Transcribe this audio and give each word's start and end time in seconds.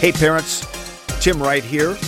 Hey, 0.00 0.12
parents, 0.12 0.64
Tim 1.20 1.42
Wright 1.42 1.64
here, 1.64 1.98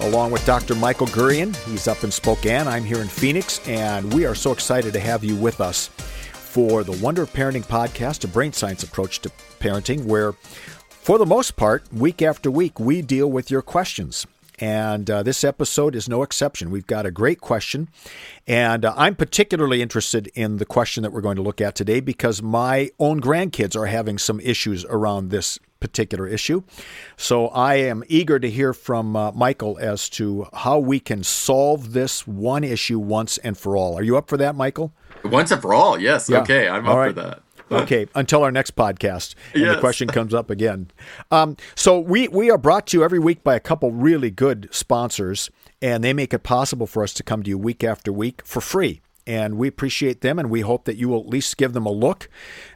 along 0.00 0.32
with 0.32 0.44
Dr. 0.44 0.74
Michael 0.74 1.06
Gurian. 1.06 1.54
He's 1.70 1.86
up 1.86 2.02
in 2.02 2.10
Spokane. 2.10 2.66
I'm 2.66 2.82
here 2.82 3.00
in 3.00 3.06
Phoenix, 3.06 3.60
and 3.68 4.12
we 4.12 4.26
are 4.26 4.34
so 4.34 4.50
excited 4.50 4.92
to 4.92 4.98
have 4.98 5.22
you 5.22 5.36
with 5.36 5.60
us 5.60 5.86
for 6.32 6.82
the 6.82 6.98
Wonder 7.00 7.22
of 7.22 7.32
Parenting 7.32 7.64
podcast, 7.64 8.24
a 8.24 8.26
brain 8.26 8.52
science 8.52 8.82
approach 8.82 9.20
to 9.20 9.30
parenting, 9.60 10.04
where, 10.04 10.32
for 10.32 11.16
the 11.16 11.26
most 11.26 11.54
part, 11.54 11.84
week 11.92 12.22
after 12.22 12.50
week, 12.50 12.80
we 12.80 13.02
deal 13.02 13.30
with 13.30 13.52
your 13.52 13.62
questions. 13.62 14.26
And 14.58 15.08
uh, 15.08 15.22
this 15.22 15.44
episode 15.44 15.94
is 15.94 16.08
no 16.08 16.24
exception. 16.24 16.72
We've 16.72 16.88
got 16.88 17.06
a 17.06 17.12
great 17.12 17.40
question. 17.40 17.88
And 18.48 18.84
uh, 18.84 18.94
I'm 18.96 19.14
particularly 19.14 19.80
interested 19.80 20.26
in 20.34 20.56
the 20.56 20.66
question 20.66 21.04
that 21.04 21.12
we're 21.12 21.20
going 21.20 21.36
to 21.36 21.42
look 21.42 21.60
at 21.60 21.76
today 21.76 22.00
because 22.00 22.42
my 22.42 22.90
own 22.98 23.20
grandkids 23.20 23.76
are 23.76 23.86
having 23.86 24.18
some 24.18 24.40
issues 24.40 24.84
around 24.86 25.30
this 25.30 25.60
particular 25.80 26.26
issue. 26.26 26.62
So 27.16 27.48
I 27.48 27.76
am 27.76 28.02
eager 28.08 28.38
to 28.38 28.50
hear 28.50 28.72
from 28.72 29.16
uh, 29.16 29.32
Michael 29.32 29.78
as 29.78 30.08
to 30.10 30.46
how 30.52 30.78
we 30.78 31.00
can 31.00 31.22
solve 31.24 31.92
this 31.92 32.26
one 32.26 32.64
issue 32.64 32.98
once 32.98 33.38
and 33.38 33.56
for 33.56 33.76
all. 33.76 33.96
Are 33.98 34.02
you 34.02 34.16
up 34.16 34.28
for 34.28 34.36
that, 34.36 34.54
Michael? 34.54 34.92
Once 35.24 35.50
and 35.50 35.60
for 35.62 35.74
all, 35.74 35.98
yes. 36.00 36.28
Yeah. 36.28 36.40
Okay, 36.42 36.68
I'm 36.68 36.84
up 36.84 36.90
All 36.90 36.98
right. 36.98 37.14
for 37.14 37.20
that. 37.20 37.42
okay, 37.70 38.06
until 38.14 38.42
our 38.42 38.50
next 38.50 38.74
podcast, 38.76 39.34
and 39.54 39.64
the 39.64 39.78
question 39.78 40.08
comes 40.08 40.32
up 40.32 40.48
again. 40.48 40.90
Um, 41.30 41.56
so 41.74 41.98
we 41.98 42.26
we 42.28 42.50
are 42.50 42.56
brought 42.58 42.86
to 42.88 42.98
you 42.98 43.04
every 43.04 43.18
week 43.18 43.44
by 43.44 43.54
a 43.56 43.60
couple 43.60 43.90
really 43.92 44.30
good 44.30 44.68
sponsors, 44.70 45.50
and 45.82 46.02
they 46.02 46.12
make 46.14 46.32
it 46.32 46.42
possible 46.44 46.86
for 46.86 47.02
us 47.02 47.12
to 47.14 47.22
come 47.22 47.42
to 47.42 47.50
you 47.50 47.58
week 47.58 47.84
after 47.84 48.10
week 48.12 48.40
for 48.44 48.60
free. 48.60 49.02
And 49.28 49.58
we 49.58 49.68
appreciate 49.68 50.22
them, 50.22 50.38
and 50.38 50.48
we 50.48 50.62
hope 50.62 50.86
that 50.86 50.96
you 50.96 51.10
will 51.10 51.20
at 51.20 51.28
least 51.28 51.58
give 51.58 51.74
them 51.74 51.84
a 51.84 51.92
look. 51.92 52.30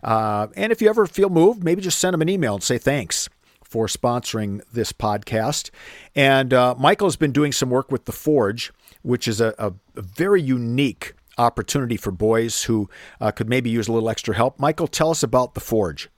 Uh, 0.05 0.49
and 0.55 0.71
if 0.71 0.83
you 0.83 0.91
ever 0.91 1.07
feel 1.07 1.31
moved, 1.31 1.65
maybe 1.65 1.81
just 1.81 1.99
send 1.99 2.13
them 2.13 2.21
an 2.21 2.29
email 2.29 2.55
and 2.55 2.63
say 2.63 2.77
thanks 2.77 3.31
for 3.65 3.87
sponsoring 3.87 4.61
this 4.71 4.93
podcast. 4.93 5.71
And 6.15 6.53
uh, 6.53 6.75
Michael 6.79 7.07
has 7.07 7.17
been 7.17 7.33
doing 7.33 7.53
some 7.53 7.71
work 7.71 7.91
with 7.91 8.05
The 8.05 8.13
Forge, 8.13 8.71
which 9.01 9.27
is 9.27 9.41
a, 9.41 9.55
a, 9.59 9.73
very 9.95 10.43
unique 10.43 11.15
opportunity 11.39 11.97
for 11.97 12.11
boys 12.11 12.65
who 12.65 12.91
uh, 13.19 13.31
could 13.31 13.49
maybe 13.49 13.71
use 13.71 13.89
a 13.89 13.93
little 13.93 14.11
extra 14.11 14.35
help. 14.35 14.61
Michael, 14.61 14.87
tell 14.87 15.11
us 15.11 15.23
about 15.23 15.55
The 15.55 15.61
Forge. 15.61 16.11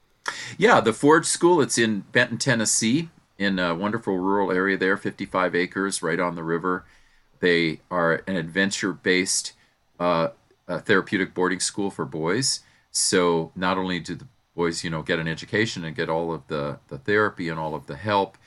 Yeah, 0.59 0.81
the 0.81 0.93
Forge 0.93 1.27
School. 1.27 1.61
It's 1.61 1.79
in 1.79 2.01
Benton, 2.11 2.39
Tennessee, 2.39 3.09
in 3.39 3.61
a 3.61 3.73
wonderful 3.73 4.19
rural 4.19 4.51
area 4.51 4.77
there, 4.77 4.97
55 4.97 5.55
acres, 5.55 6.03
right 6.03 6.19
on 6.19 6.35
the 6.35 6.43
river. 6.43 6.85
They 7.39 7.83
are 7.89 8.25
an 8.27 8.35
adventure-based 8.35 9.53
uh, 10.01 10.29
uh, 10.69 10.79
therapeutic 10.81 11.35
boarding 11.35 11.61
school 11.61 11.91
for 11.91 12.05
boys. 12.05 12.61
So 12.91 13.53
not 13.55 13.79
only 13.79 14.01
do 14.01 14.15
the 14.15 14.27
boys, 14.55 14.85
you 14.85 14.91
know, 14.91 15.03
get 15.03 15.19
an 15.19 15.29
education 15.29 15.85
and 15.85 15.97
get 15.97 16.09
all 16.09 16.33
of 16.33 16.47
the 16.49 16.79
the 16.89 16.99
therapy 16.99 17.49
and 17.49 17.59
all 17.59 17.75
of 17.75 17.87
the 17.87 17.97
help, 17.97 18.39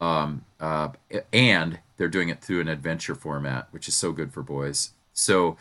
um, 0.00 0.44
uh, 0.60 0.88
and 1.32 1.80
they're 1.96 2.08
doing 2.08 2.28
it 2.28 2.40
through 2.40 2.60
an 2.60 2.68
adventure 2.68 3.14
format, 3.14 3.68
which 3.70 3.88
is 3.88 3.94
so 3.94 4.12
good 4.12 4.32
for 4.32 4.42
boys. 4.42 4.90
So 5.12 5.56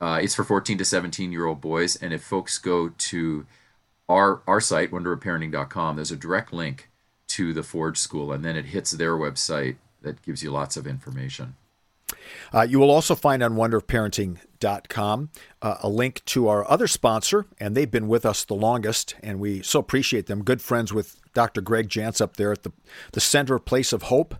uh, 0.00 0.20
it's 0.22 0.34
for 0.34 0.44
14 0.44 0.78
to 0.78 0.84
17 0.84 1.32
year 1.32 1.46
old 1.46 1.60
boys, 1.60 1.96
and 1.96 2.12
if 2.12 2.22
folks 2.22 2.58
go 2.58 2.88
to 2.88 3.46
our 4.10 4.42
our 4.46 4.60
site 4.60 4.90
wonderofparenting.com 4.90 5.96
there's 5.96 6.10
a 6.10 6.16
direct 6.16 6.52
link 6.52 6.90
to 7.28 7.52
the 7.52 7.62
forge 7.62 7.96
school 7.96 8.32
and 8.32 8.44
then 8.44 8.56
it 8.56 8.66
hits 8.66 8.90
their 8.90 9.16
website 9.16 9.76
that 10.02 10.20
gives 10.22 10.42
you 10.42 10.50
lots 10.50 10.76
of 10.76 10.86
information 10.86 11.54
Uh, 12.52 12.62
you 12.62 12.78
will 12.78 12.90
also 12.90 13.14
find 13.14 13.42
on 13.42 13.54
wonderofparenting.com 13.54 15.30
uh, 15.62 15.76
a 15.80 15.88
link 15.88 16.24
to 16.26 16.48
our 16.48 16.68
other 16.70 16.86
sponsor, 16.86 17.46
and 17.58 17.76
they've 17.76 17.90
been 17.90 18.08
with 18.08 18.26
us 18.26 18.44
the 18.44 18.54
longest, 18.54 19.14
and 19.22 19.40
we 19.40 19.62
so 19.62 19.80
appreciate 19.80 20.26
them. 20.26 20.44
Good 20.44 20.62
friends 20.62 20.92
with 20.92 21.20
Dr. 21.34 21.60
Greg 21.60 21.88
Jantz 21.88 22.20
up 22.20 22.36
there 22.36 22.52
at 22.52 22.62
the, 22.62 22.72
the 23.12 23.20
Center 23.20 23.54
of 23.54 23.64
Place 23.64 23.92
of 23.92 24.04
Hope, 24.04 24.34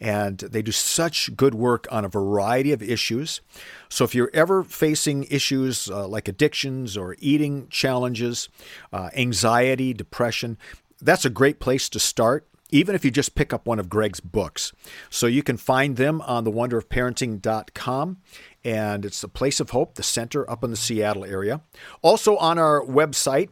and 0.00 0.38
they 0.38 0.62
do 0.62 0.72
such 0.72 1.36
good 1.36 1.54
work 1.54 1.86
on 1.90 2.04
a 2.04 2.08
variety 2.08 2.72
of 2.72 2.82
issues. 2.82 3.40
So 3.88 4.04
if 4.04 4.14
you're 4.14 4.30
ever 4.34 4.62
facing 4.62 5.24
issues 5.24 5.88
uh, 5.88 6.06
like 6.06 6.28
addictions 6.28 6.96
or 6.96 7.16
eating 7.18 7.68
challenges, 7.68 8.48
uh, 8.92 9.10
anxiety, 9.16 9.94
depression, 9.94 10.58
that's 11.00 11.24
a 11.24 11.30
great 11.30 11.60
place 11.60 11.88
to 11.90 11.98
start 11.98 12.46
even 12.74 12.96
if 12.96 13.04
you 13.04 13.10
just 13.12 13.36
pick 13.36 13.52
up 13.52 13.68
one 13.68 13.78
of 13.78 13.88
Greg's 13.88 14.18
books. 14.18 14.72
So 15.08 15.28
you 15.28 15.44
can 15.44 15.56
find 15.56 15.96
them 15.96 16.20
on 16.22 16.42
the 16.42 16.50
wonderofparenting.com 16.50 18.16
and 18.64 19.04
it's 19.04 19.20
the 19.20 19.28
place 19.28 19.60
of 19.60 19.70
hope, 19.70 19.94
the 19.94 20.02
center 20.02 20.50
up 20.50 20.64
in 20.64 20.70
the 20.70 20.76
Seattle 20.76 21.24
area. 21.24 21.60
Also 22.02 22.36
on 22.36 22.58
our 22.58 22.84
website 22.84 23.50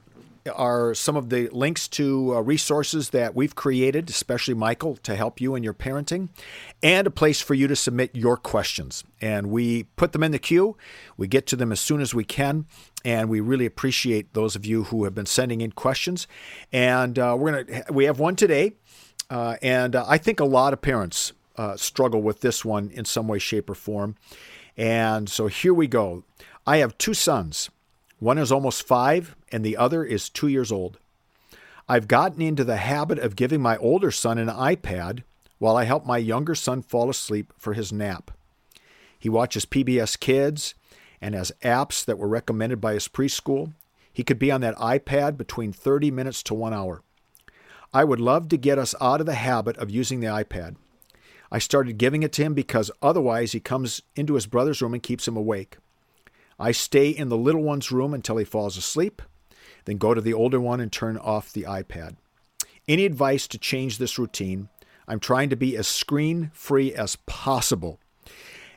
are 0.57 0.93
some 0.93 1.17
of 1.17 1.31
the 1.31 1.49
links 1.51 1.87
to 1.87 2.35
uh, 2.35 2.41
resources 2.41 3.11
that 3.11 3.37
we've 3.37 3.55
created, 3.55 4.11
especially 4.11 4.55
Michael, 4.55 4.97
to 4.97 5.15
help 5.15 5.41
you 5.41 5.55
in 5.55 5.63
your 5.63 5.75
parenting, 5.75 6.29
and 6.83 7.07
a 7.07 7.11
place 7.11 7.41
for 7.41 7.55
you 7.55 7.69
to 7.69 7.77
submit 7.77 8.11
your 8.15 8.37
questions. 8.37 9.05
And 9.21 9.51
we 9.51 9.85
put 9.95 10.11
them 10.11 10.25
in 10.25 10.33
the 10.33 10.41
queue. 10.41 10.77
We 11.17 11.29
get 11.29 11.47
to 11.49 11.57
them 11.57 11.71
as 11.71 11.79
soon 11.79 12.01
as 12.01 12.13
we 12.13 12.25
can, 12.25 12.67
and 13.05 13.29
we 13.29 13.39
really 13.39 13.67
appreciate 13.67 14.35
those 14.35 14.57
of 14.57 14.67
you 14.67 14.85
who 14.85 15.05
have 15.05 15.15
been 15.15 15.27
sending 15.27 15.61
in 15.61 15.73
questions. 15.73 16.27
And 16.73 17.19
uh, 17.19 17.37
we're 17.39 17.65
gonna 17.65 17.85
we 17.93 18.07
have 18.07 18.19
one 18.19 18.35
today, 18.35 18.73
uh, 19.33 19.57
and 19.63 19.97
uh, 19.97 20.05
I 20.07 20.19
think 20.19 20.41
a 20.41 20.45
lot 20.45 20.75
of 20.75 20.83
parents 20.83 21.33
uh, 21.57 21.75
struggle 21.79 22.21
with 22.21 22.41
this 22.43 22.67
one 22.67 22.91
in 22.91 23.07
some 23.07 23.29
way, 23.29 23.39
shape, 23.39 23.71
or 23.71 23.75
form. 23.75 24.15
And 24.77 25.27
so 25.27 25.47
here 25.47 25.73
we 25.73 25.87
go. 25.87 26.25
I 26.67 26.77
have 26.79 26.99
two 26.99 27.15
sons. 27.15 27.71
One 28.19 28.37
is 28.37 28.53
almost 28.53 28.87
five, 28.87 29.35
and 29.51 29.65
the 29.65 29.79
other 29.79 30.05
is 30.05 30.29
two 30.29 30.49
years 30.49 30.71
old. 30.71 30.99
I've 31.89 32.09
gotten 32.09 32.43
into 32.43 32.63
the 32.63 32.77
habit 32.77 33.19
of 33.19 33.35
giving 33.35 33.63
my 33.63 33.79
older 33.79 34.11
son 34.11 34.37
an 34.37 34.49
iPad 34.49 35.23
while 35.59 35.79
I 35.79 35.85
help 35.85 36.05
my 36.05 36.19
younger 36.19 36.55
son 36.55 36.83
fall 36.83 37.09
asleep 37.09 37.55
for 37.57 37.73
his 37.73 37.91
nap. 37.91 38.33
He 39.19 39.31
watches 39.31 39.65
PBS 39.65 40.21
Kids 40.21 40.75
and 41.23 41.35
has 41.35 41.53
apps 41.63 42.05
that 42.05 42.19
were 42.19 42.29
recommended 42.29 42.83
by 42.83 42.93
his 42.93 43.09
preschool. 43.09 43.73
He 44.13 44.25
could 44.25 44.39
be 44.39 44.53
on 44.53 44.61
that 44.61 44.77
iPad 44.77 45.39
between 45.39 45.73
30 45.73 46.11
minutes 46.11 46.43
to 46.43 46.55
one 46.55 46.75
hour. 46.75 47.01
I 47.95 48.05
would 48.05 48.21
love 48.21 48.49
to 48.49 48.57
get 48.57 48.79
us 48.79 48.95
out 49.01 49.21
of 49.21 49.27
the 49.27 49.35
habit 49.35 49.77
of 49.77 49.91
using 49.91 50.21
the 50.21 50.27
iPad. 50.27 50.77
I 51.51 51.59
started 51.59 51.99
giving 51.99 52.23
it 52.23 52.33
to 52.33 52.43
him 52.43 52.55
because 52.55 52.91
otherwise 53.03 53.53
he 53.53 53.61
comes 53.61 54.01
into 54.17 54.35
his 54.35 54.47
brother's 54.47 54.81
room 54.81 54.95
and 54.95 55.03
keeps 55.03 55.29
him 55.29 55.37
awake. 55.37 55.77
I 56.59 56.73
stay 56.73 57.11
in 57.11 57.29
the 57.29 57.37
little 57.37 57.63
one's 57.63 57.93
room 57.93 58.15
until 58.15 58.39
he 58.39 58.45
falls 58.45 58.79
asleep, 58.79 59.21
then 59.85 59.99
go 59.99 60.15
to 60.15 60.21
the 60.21 60.33
older 60.33 60.61
one 60.61 60.81
and 60.81 60.91
turn 60.91 61.19
off 61.19 61.53
the 61.53 61.65
iPad. 61.65 62.17
Any 62.89 63.05
advice 63.05 63.47
to 63.49 63.59
change 63.59 63.99
this 63.99 64.19
routine? 64.19 64.71
I'm 65.07 65.21
trying 65.21 65.51
to 65.51 65.57
be 65.57 65.77
as 65.77 65.87
screen 65.87 66.51
free 66.55 66.95
as 66.95 67.17
possible. 67.27 68.01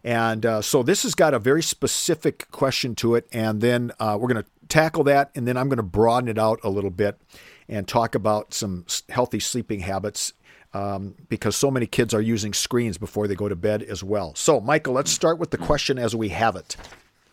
And 0.04 0.46
uh, 0.46 0.62
so 0.62 0.84
this 0.84 1.04
has 1.04 1.16
got 1.16 1.34
a 1.34 1.40
very 1.40 1.64
specific 1.64 2.52
question 2.52 2.96
to 2.96 3.16
it. 3.16 3.28
And 3.32 3.62
then 3.62 3.92
uh, 4.00 4.18
we're 4.20 4.28
going 4.28 4.44
to 4.44 4.50
tackle 4.68 5.04
that. 5.06 5.32
And 5.34 5.48
then 5.48 5.58
I'm 5.58 5.70
going 5.70 5.78
to 5.78 5.84
broaden 5.84 6.30
it 6.30 6.38
out 6.38 6.60
a 6.64 6.70
little 6.70 6.92
bit 6.92 7.18
and 7.68 7.88
talk 7.88 8.16
about 8.16 8.54
some 8.54 8.86
healthy 9.10 9.40
sleeping 9.40 9.82
habits 9.82 10.34
um, 10.74 11.16
because 11.30 11.56
so 11.56 11.72
many 11.72 11.86
kids 11.86 12.14
are 12.14 12.22
using 12.22 12.54
screens 12.54 12.98
before 12.98 13.28
they 13.28 13.36
go 13.36 13.48
to 13.48 13.56
bed 13.56 13.82
as 13.82 14.04
well. 14.04 14.36
So, 14.36 14.60
Michael, 14.60 14.94
let's 14.94 15.12
start 15.12 15.40
with 15.40 15.52
the 15.52 15.58
question 15.58 15.98
as 15.98 16.16
we 16.16 16.30
have 16.30 16.56
it. 16.56 16.76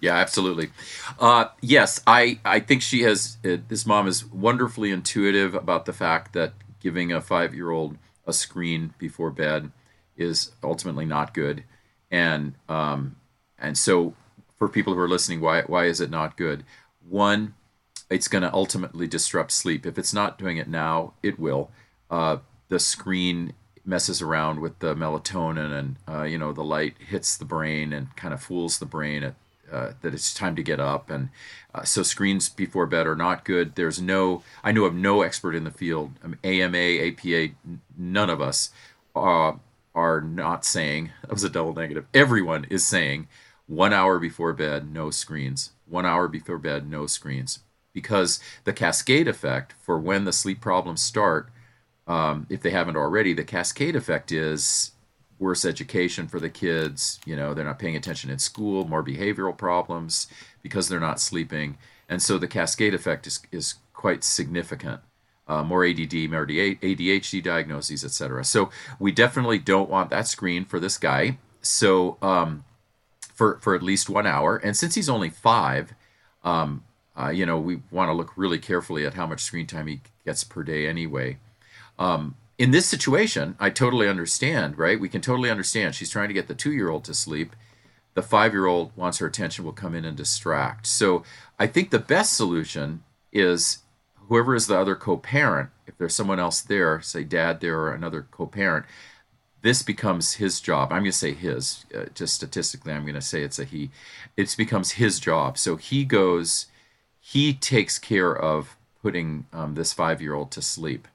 Yeah, 0.00 0.16
absolutely. 0.16 0.70
Uh, 1.18 1.46
yes, 1.60 2.00
I, 2.06 2.40
I 2.44 2.60
think 2.60 2.82
she 2.82 3.02
has, 3.02 3.36
uh, 3.44 3.58
this 3.68 3.86
mom 3.86 4.08
is 4.08 4.24
wonderfully 4.24 4.90
intuitive 4.90 5.54
about 5.54 5.86
the 5.86 5.92
fact 5.92 6.32
that 6.34 6.54
giving 6.80 7.12
a 7.12 7.20
five 7.20 7.54
year 7.54 7.70
old 7.70 7.96
a 8.26 8.32
screen 8.32 8.94
before 8.98 9.30
bed 9.30 9.70
is 10.16 10.52
ultimately 10.62 11.04
not 11.04 11.34
good. 11.34 11.64
And, 12.10 12.54
um, 12.68 13.16
and 13.58 13.76
so 13.76 14.14
for 14.56 14.68
people 14.68 14.94
who 14.94 15.00
are 15.00 15.08
listening, 15.08 15.40
why, 15.40 15.62
why 15.62 15.86
is 15.86 16.00
it 16.00 16.10
not 16.10 16.36
good? 16.36 16.64
One, 17.08 17.54
it's 18.12 18.28
going 18.28 18.42
to 18.42 18.52
ultimately 18.52 19.06
disrupt 19.06 19.50
sleep. 19.50 19.86
If 19.86 19.98
it's 19.98 20.12
not 20.12 20.38
doing 20.38 20.58
it 20.58 20.68
now, 20.68 21.14
it 21.22 21.38
will. 21.38 21.70
Uh, 22.10 22.38
the 22.68 22.78
screen 22.78 23.54
messes 23.84 24.22
around 24.22 24.60
with 24.60 24.78
the 24.78 24.94
melatonin 24.94 25.72
and 25.72 25.96
uh, 26.08 26.22
you 26.22 26.38
know 26.38 26.52
the 26.52 26.62
light 26.62 26.94
hits 26.98 27.36
the 27.36 27.44
brain 27.44 27.92
and 27.92 28.14
kind 28.16 28.32
of 28.32 28.40
fools 28.40 28.78
the 28.78 28.86
brain 28.86 29.24
at, 29.24 29.34
uh, 29.72 29.92
that 30.02 30.14
it's 30.14 30.32
time 30.32 30.54
to 30.54 30.62
get 30.62 30.78
up 30.78 31.10
and 31.10 31.30
uh, 31.74 31.82
so 31.82 32.02
screens 32.02 32.48
before 32.48 32.86
bed 32.86 33.06
are 33.06 33.16
not 33.16 33.44
good 33.44 33.74
there's 33.74 34.00
no 34.00 34.42
i 34.62 34.70
know 34.70 34.84
of 34.84 34.94
no 34.94 35.22
expert 35.22 35.54
in 35.54 35.64
the 35.64 35.70
field 35.70 36.12
mean, 36.24 36.38
ama 36.44 36.78
apa 36.78 37.54
none 37.98 38.30
of 38.30 38.40
us 38.40 38.70
uh, 39.16 39.52
are 39.94 40.20
not 40.20 40.64
saying 40.64 41.10
that 41.22 41.32
was 41.32 41.42
a 41.42 41.50
double 41.50 41.74
negative 41.74 42.06
everyone 42.14 42.64
is 42.70 42.86
saying 42.86 43.26
one 43.66 43.92
hour 43.92 44.20
before 44.20 44.52
bed 44.52 44.92
no 44.92 45.10
screens 45.10 45.72
one 45.86 46.06
hour 46.06 46.28
before 46.28 46.58
bed 46.58 46.88
no 46.88 47.04
screens 47.06 47.58
because 47.92 48.40
the 48.64 48.72
cascade 48.72 49.28
effect 49.28 49.74
for 49.80 49.98
when 49.98 50.24
the 50.24 50.32
sleep 50.32 50.60
problems 50.60 51.02
start 51.02 51.50
um, 52.06 52.46
if 52.50 52.62
they 52.62 52.70
haven't 52.70 52.96
already, 52.96 53.32
the 53.32 53.44
cascade 53.44 53.96
effect 53.96 54.32
is 54.32 54.92
worse 55.38 55.64
education 55.64 56.28
for 56.28 56.40
the 56.40 56.50
kids. 56.50 57.20
You 57.24 57.36
know, 57.36 57.54
they're 57.54 57.64
not 57.64 57.78
paying 57.78 57.96
attention 57.96 58.30
in 58.30 58.38
school, 58.38 58.86
more 58.86 59.04
behavioral 59.04 59.56
problems 59.56 60.26
because 60.62 60.88
they're 60.88 61.00
not 61.00 61.20
sleeping. 61.20 61.78
And 62.08 62.22
so 62.22 62.38
the 62.38 62.48
cascade 62.48 62.94
effect 62.94 63.26
is, 63.26 63.40
is 63.50 63.76
quite 63.94 64.24
significant. 64.24 65.00
Uh, 65.48 65.62
more 65.62 65.84
ADD, 65.84 66.30
more 66.30 66.46
ADHD 66.46 67.42
diagnoses, 67.42 68.04
etc. 68.04 68.44
So 68.44 68.70
we 68.98 69.10
definitely 69.12 69.58
don't 69.58 69.90
want 69.90 70.10
that 70.10 70.28
screen 70.28 70.64
for 70.64 70.78
this 70.78 70.98
guy. 70.98 71.38
So 71.60 72.16
um, 72.22 72.64
for 73.34 73.58
for 73.60 73.74
at 73.74 73.82
least 73.82 74.08
one 74.08 74.26
hour, 74.26 74.56
and 74.56 74.76
since 74.76 74.94
he's 74.94 75.08
only 75.08 75.30
five, 75.30 75.94
um, 76.44 76.84
uh, 77.18 77.28
you 77.28 77.44
know, 77.44 77.58
we 77.58 77.80
want 77.90 78.08
to 78.08 78.14
look 78.14 78.32
really 78.36 78.58
carefully 78.58 79.04
at 79.04 79.14
how 79.14 79.26
much 79.26 79.42
screen 79.42 79.66
time 79.66 79.86
he 79.86 80.00
gets 80.24 80.44
per 80.44 80.62
day 80.62 80.86
anyway. 80.86 81.38
Um, 81.98 82.36
in 82.58 82.70
this 82.70 82.86
situation, 82.86 83.56
I 83.58 83.70
totally 83.70 84.08
understand, 84.08 84.78
right? 84.78 85.00
We 85.00 85.08
can 85.08 85.20
totally 85.20 85.50
understand. 85.50 85.94
She's 85.94 86.10
trying 86.10 86.28
to 86.28 86.34
get 86.34 86.48
the 86.48 86.54
two 86.54 86.72
year 86.72 86.88
old 86.88 87.04
to 87.04 87.14
sleep. 87.14 87.54
The 88.14 88.22
five 88.22 88.52
year 88.52 88.66
old 88.66 88.96
wants 88.96 89.18
her 89.18 89.26
attention, 89.26 89.64
will 89.64 89.72
come 89.72 89.94
in 89.94 90.04
and 90.04 90.16
distract. 90.16 90.86
So 90.86 91.22
I 91.58 91.66
think 91.66 91.90
the 91.90 91.98
best 91.98 92.34
solution 92.34 93.02
is 93.32 93.78
whoever 94.28 94.54
is 94.54 94.66
the 94.66 94.78
other 94.78 94.94
co 94.94 95.16
parent, 95.16 95.70
if 95.86 95.96
there's 95.98 96.14
someone 96.14 96.38
else 96.38 96.60
there, 96.60 97.00
say 97.00 97.24
dad 97.24 97.60
there 97.60 97.78
or 97.78 97.92
another 97.92 98.26
co 98.30 98.46
parent, 98.46 98.86
this 99.62 99.82
becomes 99.82 100.34
his 100.34 100.60
job. 100.60 100.92
I'm 100.92 101.00
going 101.00 101.12
to 101.12 101.12
say 101.12 101.32
his, 101.32 101.84
uh, 101.96 102.06
just 102.14 102.34
statistically, 102.34 102.92
I'm 102.92 103.02
going 103.02 103.14
to 103.14 103.20
say 103.20 103.42
it's 103.42 103.58
a 103.58 103.64
he. 103.64 103.90
It 104.36 104.54
becomes 104.56 104.92
his 104.92 105.20
job. 105.20 105.56
So 105.56 105.76
he 105.76 106.04
goes, 106.04 106.66
he 107.32 107.52
takes 107.54 107.98
care 107.98 108.36
of 108.36 108.76
putting 109.02 109.46
um, 109.52 109.74
this 109.74 109.92
five 109.92 110.20
year 110.20 110.34
old 110.34 110.50
to 110.52 110.62
sleep 110.62 111.08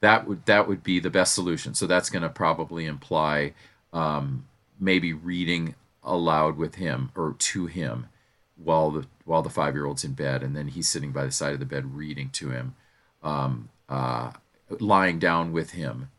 that 0.00 0.26
would 0.26 0.46
that 0.46 0.68
would 0.68 0.82
be 0.82 1.00
the 1.00 1.10
best 1.10 1.34
solution. 1.34 1.74
So 1.74 1.86
that's 1.86 2.10
going 2.10 2.22
to 2.22 2.28
probably 2.28 2.86
imply 2.86 3.52
um, 3.92 4.46
maybe 4.78 5.12
reading 5.12 5.74
aloud 6.02 6.56
with 6.56 6.76
him 6.76 7.10
or 7.16 7.34
to 7.38 7.66
him 7.66 8.06
while 8.56 8.90
the 8.90 9.06
while 9.24 9.42
the 9.42 9.50
five 9.50 9.74
year 9.74 9.86
old's 9.86 10.04
in 10.04 10.12
bed, 10.12 10.42
and 10.42 10.56
then 10.56 10.68
he's 10.68 10.88
sitting 10.88 11.12
by 11.12 11.24
the 11.24 11.32
side 11.32 11.52
of 11.52 11.60
the 11.60 11.66
bed 11.66 11.96
reading 11.96 12.30
to 12.30 12.50
him, 12.50 12.74
um, 13.22 13.68
uh, 13.88 14.32
lying 14.80 15.18
down 15.18 15.52
with 15.52 15.70
him 15.70 16.10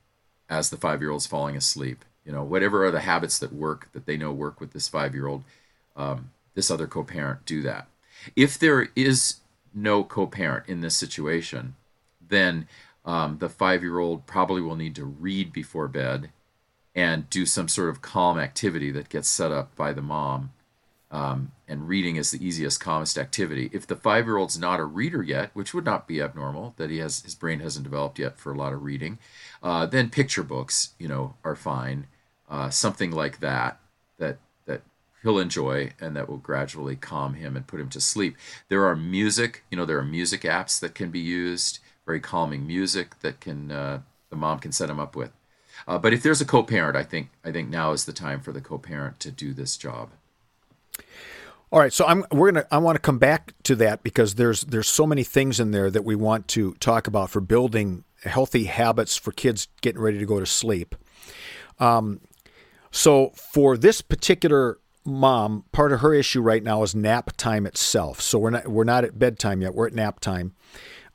as 0.49 0.69
the 0.69 0.77
five 0.77 1.01
year 1.01 1.11
old's 1.11 1.27
falling 1.27 1.55
asleep. 1.55 2.03
You 2.25 2.33
know, 2.33 2.43
whatever 2.43 2.85
are 2.85 2.91
the 2.91 2.99
habits 2.99 3.39
that 3.39 3.53
work 3.53 3.89
that 3.93 4.05
they 4.05 4.17
know 4.17 4.31
work 4.31 4.59
with 4.59 4.73
this 4.73 4.87
five 4.87 5.13
year 5.15 5.27
old, 5.27 5.43
um, 5.95 6.31
this 6.53 6.69
other 6.69 6.87
co 6.87 7.03
parent 7.03 7.45
do 7.45 7.61
that. 7.61 7.87
If 8.35 8.57
there 8.57 8.89
is 8.95 9.37
no 9.73 10.03
co 10.03 10.27
parent 10.27 10.67
in 10.67 10.81
this 10.81 10.95
situation, 10.95 11.75
then 12.27 12.67
um, 13.05 13.37
the 13.39 13.49
five 13.49 13.81
year 13.81 13.99
old 13.99 14.25
probably 14.25 14.61
will 14.61 14.75
need 14.75 14.95
to 14.95 15.05
read 15.05 15.51
before 15.51 15.87
bed 15.87 16.29
and 16.95 17.29
do 17.29 17.45
some 17.45 17.67
sort 17.67 17.89
of 17.89 18.01
calm 18.01 18.39
activity 18.39 18.91
that 18.91 19.09
gets 19.09 19.29
set 19.29 19.51
up 19.51 19.75
by 19.75 19.93
the 19.93 20.01
mom. 20.01 20.51
Um, 21.11 21.53
and 21.67 21.87
reading 21.87 22.17
is 22.17 22.29
the 22.29 22.45
easiest, 22.45 22.79
calmest 22.79 23.17
activity. 23.17 23.69
If 23.73 23.87
the 23.87 23.95
five 23.95 24.25
year 24.25 24.37
old's 24.37 24.59
not 24.59 24.79
a 24.79 24.85
reader 24.85 25.23
yet, 25.23 25.49
which 25.53 25.73
would 25.73 25.85
not 25.85 26.07
be 26.07 26.21
abnormal, 26.21 26.75
that 26.77 26.91
he 26.91 26.97
has 26.99 27.21
his 27.21 27.35
brain 27.35 27.61
hasn't 27.61 27.83
developed 27.83 28.19
yet 28.19 28.37
for 28.37 28.51
a 28.51 28.57
lot 28.57 28.73
of 28.73 28.83
reading, 28.83 29.17
uh, 29.63 29.85
then 29.87 30.09
picture 30.09 30.43
books, 30.43 30.93
you 30.99 31.07
know, 31.07 31.35
are 31.43 31.55
fine. 31.55 32.05
Uh, 32.47 32.69
something 32.69 33.11
like 33.11 33.39
that 33.39 33.79
that 34.19 34.37
that 34.37 34.37
he'll 35.23 35.39
enjoy 35.39 35.91
and 35.99 36.15
that 36.15 36.29
will 36.29 36.37
gradually 36.37 36.95
calm 36.95 37.33
him 37.33 37.55
and 37.55 37.67
put 37.67 37.79
him 37.79 37.89
to 37.89 38.01
sleep. 38.01 38.35
There 38.69 38.85
are 38.85 38.95
music, 38.95 39.63
you 39.69 39.77
know, 39.77 39.85
there 39.85 39.99
are 39.99 40.05
music 40.05 40.41
apps 40.41 40.79
that 40.79 40.95
can 40.95 41.11
be 41.11 41.19
used 41.19 41.79
very 42.09 42.19
calming 42.19 42.65
music 42.65 43.19
that 43.19 43.39
can 43.39 43.71
uh, 43.71 43.99
the 44.31 44.35
mom 44.35 44.57
can 44.57 44.71
set 44.71 44.89
him 44.89 44.99
up 44.99 45.15
with. 45.15 45.31
Uh, 45.87 45.99
but 45.99 46.11
if 46.11 46.23
there's 46.23 46.41
a 46.41 46.45
co-parent, 46.45 46.97
I 46.97 47.03
think 47.03 47.29
I 47.45 47.51
think 47.51 47.69
now 47.69 47.91
is 47.91 48.05
the 48.05 48.13
time 48.13 48.41
for 48.41 48.51
the 48.51 48.61
co-parent 48.61 49.19
to 49.19 49.29
do 49.29 49.53
this 49.53 49.77
job. 49.77 50.09
All 51.71 51.79
right, 51.79 51.93
so 51.93 52.07
I'm 52.07 52.25
we're 52.31 52.51
gonna 52.51 52.65
I 52.71 52.79
want 52.79 52.95
to 52.95 52.99
come 52.99 53.19
back 53.19 53.53
to 53.61 53.75
that 53.75 54.01
because 54.01 54.35
there's 54.35 54.61
there's 54.61 54.87
so 54.87 55.05
many 55.05 55.23
things 55.23 55.59
in 55.59 55.69
there 55.69 55.91
that 55.91 56.03
we 56.03 56.15
want 56.15 56.47
to 56.47 56.73
talk 56.79 57.05
about 57.05 57.29
for 57.29 57.41
building 57.41 58.05
healthy 58.23 58.63
habits 58.63 59.15
for 59.15 59.31
kids 59.31 59.67
getting 59.81 60.01
ready 60.01 60.17
to 60.17 60.25
go 60.25 60.39
to 60.39 60.47
sleep. 60.47 60.95
Um, 61.77 62.21
so 62.89 63.29
for 63.35 63.77
this 63.77 64.01
particular 64.01 64.79
mom, 65.05 65.65
part 65.71 65.91
of 65.91 66.01
her 66.01 66.13
issue 66.13 66.41
right 66.41 66.63
now 66.63 66.83
is 66.83 66.93
nap 66.93 67.31
time 67.37 67.65
itself. 67.65 68.21
So 68.21 68.39
we're 68.39 68.49
not 68.51 68.67
we're 68.67 68.83
not 68.83 69.03
at 69.03 69.17
bedtime 69.17 69.61
yet. 69.61 69.73
We're 69.73 69.87
at 69.87 69.93
nap 69.93 70.19
time 70.19 70.53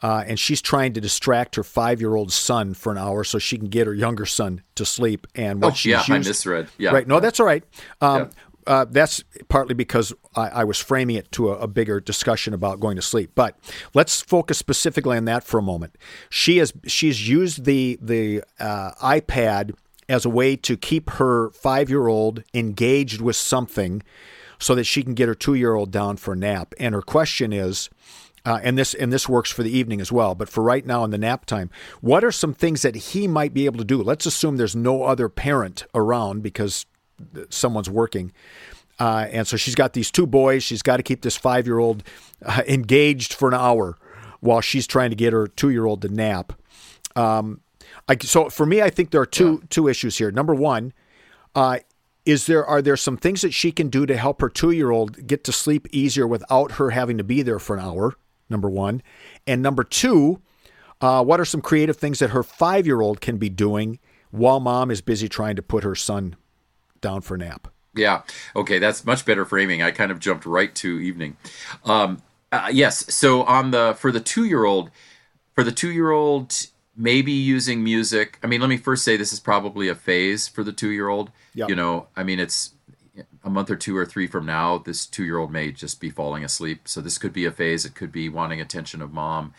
uh, 0.05 0.23
and 0.27 0.39
she's 0.39 0.61
trying 0.61 0.93
to 0.93 1.01
distract 1.01 1.57
her 1.57 1.65
five-year-old 1.65 2.31
son 2.31 2.75
for 2.75 2.93
an 2.93 2.99
hour 2.99 3.25
so 3.25 3.39
she 3.39 3.57
can 3.57 3.69
get 3.69 3.87
her 3.87 3.95
younger 3.95 4.27
son 4.27 4.63
to 4.75 4.85
sleep. 4.85 5.27
And 5.35 5.63
what 5.63 5.73
oh, 5.73 5.75
she's 5.75 5.93
yeah, 5.93 5.99
used, 6.01 6.11
I 6.11 6.19
misread. 6.19 6.69
Yeah, 6.77 6.91
right. 6.91 7.09
No, 7.09 7.21
that's 7.21 7.41
all 7.41 7.47
right. 7.47 7.65
Um, 8.03 8.19
yeah. 8.19 8.29
Uh, 8.67 8.85
that's 8.87 9.25
partly 9.49 9.75
because 9.75 10.13
I, 10.35 10.49
I, 10.49 10.65
was 10.65 10.79
framing 10.79 11.17
it 11.17 11.31
to 11.33 11.51
a, 11.51 11.59
a, 11.59 11.69
bigger 11.69 12.01
discussion 12.01 12.55
about 12.55 12.81
going 12.81 12.97
to 12.97 13.03
sleep. 13.03 13.33
But 13.35 13.59
let's 13.93 14.23
focus 14.23 14.57
specifically 14.57 15.19
on 15.19 15.27
that 15.27 15.45
for 15.45 15.59
a 15.59 15.63
moment. 15.63 15.99
She 16.31 16.57
has 16.59 16.73
she's 16.87 17.29
used 17.29 17.67
the 17.67 17.99
the 18.01 18.43
uh, 18.59 18.93
iPad 19.03 19.75
as 20.09 20.25
a 20.25 20.31
way 20.31 20.57
to 20.57 20.77
keep 20.77 21.11
her 21.11 21.51
five 21.51 21.89
year 21.89 22.07
old 22.07 22.43
engaged 22.53 23.21
with 23.21 23.37
something, 23.37 24.03
so 24.59 24.75
that 24.75 24.85
she 24.85 25.03
can 25.03 25.15
get 25.15 25.29
her 25.29 25.35
two 25.35 25.55
year 25.55 25.75
old 25.75 25.91
down 25.91 26.17
for 26.17 26.35
a 26.35 26.37
nap. 26.37 26.75
And 26.79 26.95
her 26.95 27.03
question 27.03 27.53
is, 27.53 27.91
uh, 28.47 28.61
and 28.63 28.77
this 28.77 28.95
and 28.95 29.13
this 29.13 29.29
works 29.29 29.51
for 29.51 29.63
the 29.63 29.77
evening 29.77 30.01
as 30.01 30.13
well. 30.13 30.35
But 30.35 30.49
for 30.49 30.63
right 30.63 30.85
now 30.85 31.05
in 31.05 31.11
the 31.11 31.19
nap 31.19 31.47
time, 31.47 31.71
what 32.01 32.25
are 32.25 32.33
some 32.33 32.53
things 32.53 32.83
that 32.83 32.95
he 32.95 33.27
might 33.27 33.55
be 33.55 33.65
able 33.65 33.79
to 33.79 33.85
do? 33.85 34.03
Let's 34.03 34.27
assume 34.27 34.57
there's 34.57 34.77
no 34.77 35.05
other 35.05 35.29
parent 35.29 35.85
around 35.95 36.43
because 36.43 36.87
someone's 37.49 37.91
working. 37.91 38.33
Uh, 38.99 39.27
and 39.31 39.47
so 39.47 39.57
she's 39.57 39.75
got 39.75 39.93
these 39.93 40.11
two 40.11 40.27
boys. 40.27 40.63
She's 40.63 40.83
got 40.83 40.99
to 40.99 41.03
keep 41.03 41.23
this 41.23 41.37
five 41.37 41.67
year 41.67 41.79
old 41.79 42.03
uh, 42.45 42.63
engaged 42.69 43.35
for 43.35 43.49
an 43.49 43.55
hour 43.55 43.97
while 44.41 44.61
she's 44.61 44.87
trying 44.87 45.11
to 45.11 45.17
get 45.17 45.33
her 45.33 45.47
two 45.47 45.71
year 45.71 45.87
old 45.87 46.03
to 46.03 46.09
nap. 46.09 46.53
Um, 47.17 47.61
I, 48.09 48.17
so 48.21 48.49
for 48.51 48.67
me, 48.67 48.83
I 48.83 48.91
think 48.91 49.11
there 49.11 49.21
are 49.21 49.27
two 49.27 49.59
yeah. 49.61 49.67
two 49.71 49.89
issues 49.89 50.19
here. 50.19 50.31
Number 50.31 50.55
one, 50.55 50.93
uh, 51.55 51.79
is 52.25 52.47
there 52.47 52.65
are 52.65 52.83
there 52.83 52.97
some 52.97 53.17
things 53.17 53.43
that 53.43 53.53
she 53.53 53.73
can 53.73 53.89
do 53.89 54.07
to 54.07 54.17
help 54.17 54.41
her 54.41 54.49
two 54.49 54.71
year 54.71 54.91
old 54.91 55.27
get 55.27 55.45
to 55.45 55.53
sleep 55.53 55.89
easier 55.93 56.27
without 56.27 56.73
her 56.73 56.91
having 56.91 57.19
to 57.19 57.25
be 57.25 57.43
there 57.43 57.59
for 57.59 57.77
an 57.77 57.85
hour? 57.85 58.15
number 58.49 58.69
one. 58.69 59.03
And 59.47 59.63
number 59.63 59.85
two, 59.85 60.41
uh, 61.01 61.23
what 61.25 61.41
are 61.41 61.45
some 61.45 61.61
creative 61.61 61.97
things 61.97 62.19
that 62.19 62.31
her 62.31 62.43
five 62.43 62.87
year 62.87 63.01
old 63.01 63.21
can 63.21 63.37
be 63.37 63.49
doing 63.49 63.99
while 64.31 64.61
mom 64.61 64.91
is 64.91 65.01
busy 65.01 65.29
trying 65.29 65.57
to 65.57 65.63
put 65.63 65.85
her 65.85 65.95
son 65.95 66.37
down 67.01 67.21
for 67.21 67.35
a 67.35 67.39
nap? 67.39 67.69
Yeah. 67.95 68.23
Okay. 68.57 68.79
That's 68.79 69.05
much 69.05 69.25
better 69.25 69.45
framing. 69.45 69.83
I 69.83 69.91
kind 69.91 70.11
of 70.11 70.19
jumped 70.19 70.47
right 70.47 70.75
to 70.77 71.01
evening. 71.01 71.37
Um, 71.85 72.23
uh, 72.51 72.69
yes. 72.73 73.13
So 73.15 73.43
on 73.45 73.71
the 73.71 73.95
for 73.99 74.11
the 74.11 74.21
two 74.21 74.45
year 74.45 74.65
old, 74.65 74.91
for 75.55 75.63
the 75.63 75.73
two 75.73 75.91
year 75.91 76.11
old, 76.11 76.67
maybe 76.97 77.33
using 77.33 77.83
music. 77.83 78.39
I 78.43 78.47
mean, 78.47 78.61
let 78.61 78.71
me 78.71 78.77
first 78.77 79.05
say 79.05 79.17
this 79.17 79.33
is 79.33 79.41
probably 79.41 79.89
a 79.89 79.95
phase 79.95 80.49
for 80.49 80.63
the 80.63 80.73
two 80.73 80.91
year 80.91 81.09
old. 81.09 81.31
Yep. 81.55 81.69
You 81.69 81.75
know, 81.75 82.07
I 82.17 82.23
mean, 82.23 82.41
it's 82.41 82.75
a 83.45 83.51
month 83.51 83.71
or 83.71 83.77
two 83.77 83.97
or 83.97 84.07
three 84.07 84.27
from 84.27 84.47
now, 84.47 84.79
this 84.79 85.07
two 85.07 85.25
year 85.25 85.39
old 85.39 85.53
may 85.53 85.71
just 85.71 86.01
be 86.01 86.11
falling 86.11 86.45
asleep. 86.45 86.89
So 86.89 87.01
this 87.01 87.19
could 87.19 87.33
be 87.33 87.45
a 87.45 87.53
phase. 87.53 87.85
It 87.85 87.95
could 87.95 88.11
be 88.11 88.29
wanting 88.29 88.61
attention 88.61 89.03
of 89.03 89.13
mom, 89.13 89.55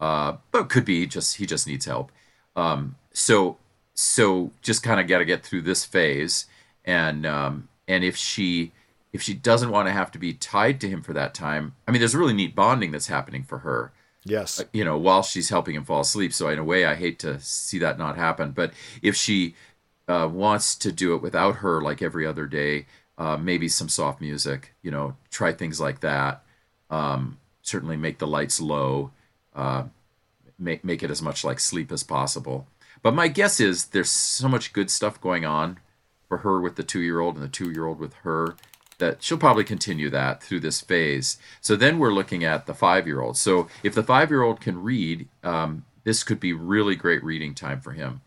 uh, 0.00 0.36
but 0.52 0.62
it 0.62 0.68
could 0.68 0.84
be 0.84 1.06
just 1.06 1.36
he 1.36 1.46
just 1.46 1.66
needs 1.66 1.86
help. 1.86 2.12
Um, 2.54 2.96
so 3.12 3.56
so 3.94 4.52
just 4.62 4.82
kind 4.82 5.00
of 5.00 5.06
got 5.06 5.18
to 5.18 5.24
get 5.24 5.44
through 5.44 5.62
this 5.62 5.84
phase, 5.84 6.46
and 6.84 7.26
um, 7.26 7.68
and 7.88 8.04
if 8.04 8.16
she 8.16 8.72
if 9.12 9.22
she 9.22 9.34
doesn't 9.34 9.70
want 9.70 9.88
to 9.88 9.92
have 9.92 10.10
to 10.12 10.18
be 10.18 10.32
tied 10.32 10.80
to 10.80 10.88
him 10.88 11.02
for 11.02 11.12
that 11.12 11.34
time, 11.34 11.74
I 11.88 11.90
mean, 11.90 12.00
there's 12.00 12.14
really 12.14 12.32
neat 12.32 12.54
bonding 12.54 12.92
that's 12.92 13.08
happening 13.08 13.42
for 13.42 13.58
her. 13.58 13.92
Yes, 14.24 14.60
uh, 14.60 14.64
you 14.72 14.84
know, 14.84 14.98
while 14.98 15.22
she's 15.22 15.48
helping 15.48 15.74
him 15.74 15.84
fall 15.84 16.00
asleep. 16.00 16.32
So 16.32 16.48
in 16.48 16.58
a 16.58 16.64
way, 16.64 16.84
I 16.84 16.94
hate 16.94 17.18
to 17.20 17.40
see 17.40 17.78
that 17.78 17.98
not 17.98 18.16
happen. 18.16 18.50
But 18.50 18.72
if 19.02 19.16
she 19.16 19.54
uh, 20.08 20.28
wants 20.30 20.74
to 20.76 20.92
do 20.92 21.14
it 21.14 21.22
without 21.22 21.56
her, 21.56 21.80
like 21.80 22.02
every 22.02 22.26
other 22.26 22.46
day, 22.46 22.86
uh, 23.16 23.36
maybe 23.36 23.68
some 23.68 23.88
soft 23.88 24.20
music, 24.20 24.74
you 24.82 24.90
know, 24.90 25.16
try 25.30 25.52
things 25.52 25.80
like 25.80 26.00
that. 26.00 26.42
Um, 26.90 27.38
certainly 27.62 27.96
make 27.96 28.18
the 28.18 28.26
lights 28.26 28.60
low, 28.60 29.12
uh, 29.54 29.84
make, 30.58 30.84
make 30.84 31.02
it 31.02 31.10
as 31.10 31.22
much 31.22 31.44
like 31.44 31.60
sleep 31.60 31.92
as 31.92 32.02
possible. 32.02 32.66
But 33.02 33.14
my 33.14 33.28
guess 33.28 33.60
is 33.60 33.86
there's 33.86 34.10
so 34.10 34.48
much 34.48 34.72
good 34.72 34.90
stuff 34.90 35.20
going 35.20 35.44
on 35.44 35.78
for 36.28 36.38
her 36.38 36.60
with 36.60 36.76
the 36.76 36.82
two 36.82 37.00
year 37.00 37.20
old 37.20 37.34
and 37.34 37.44
the 37.44 37.48
two 37.48 37.70
year 37.70 37.86
old 37.86 37.98
with 37.98 38.14
her 38.22 38.56
that 39.00 39.22
she'll 39.22 39.38
probably 39.38 39.64
continue 39.64 40.08
that 40.10 40.42
through 40.42 40.60
this 40.60 40.80
phase. 40.80 41.38
So 41.60 41.76
then 41.76 41.98
we're 41.98 42.12
looking 42.12 42.44
at 42.44 42.66
the 42.66 42.74
five 42.74 43.06
year 43.06 43.20
old. 43.20 43.36
So 43.36 43.68
if 43.82 43.94
the 43.94 44.02
five 44.02 44.30
year 44.30 44.42
old 44.42 44.60
can 44.60 44.82
read, 44.82 45.28
um, 45.42 45.84
this 46.04 46.22
could 46.22 46.40
be 46.40 46.52
really 46.52 46.96
great 46.96 47.22
reading 47.22 47.54
time 47.54 47.80
for 47.80 47.92
him 47.92 48.20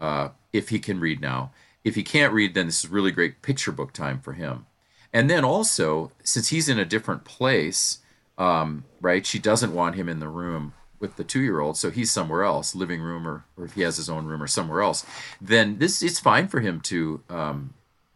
uh, 0.00 0.30
if 0.52 0.70
he 0.70 0.78
can 0.78 0.98
read 0.98 1.20
now. 1.20 1.52
If 1.84 1.94
he 1.94 2.02
can't 2.02 2.32
read, 2.32 2.54
then 2.54 2.66
this 2.66 2.84
is 2.84 2.90
really 2.90 3.10
great 3.10 3.42
picture 3.42 3.72
book 3.72 3.92
time 3.92 4.20
for 4.20 4.32
him. 4.32 4.66
And 5.12 5.28
then 5.28 5.44
also, 5.44 6.12
since 6.24 6.48
he's 6.48 6.68
in 6.68 6.78
a 6.78 6.84
different 6.84 7.24
place, 7.24 7.98
um, 8.38 8.84
right, 9.00 9.26
she 9.26 9.38
doesn't 9.38 9.74
want 9.74 9.96
him 9.96 10.08
in 10.08 10.20
the 10.20 10.28
room 10.28 10.72
with 10.98 11.16
the 11.16 11.24
two 11.24 11.40
year 11.40 11.60
old, 11.60 11.76
so 11.76 11.90
he's 11.90 12.10
somewhere 12.10 12.44
else, 12.44 12.74
living 12.74 13.02
room 13.02 13.26
or, 13.26 13.44
or 13.56 13.64
if 13.64 13.74
he 13.74 13.82
has 13.82 13.96
his 13.96 14.08
own 14.08 14.24
room 14.24 14.42
or 14.42 14.46
somewhere 14.46 14.80
else, 14.80 15.04
then 15.40 15.78
this 15.78 16.00
it's 16.00 16.20
fine 16.20 16.46
for 16.46 16.60
him 16.60 16.80
to 16.80 17.20
um, 17.28 17.74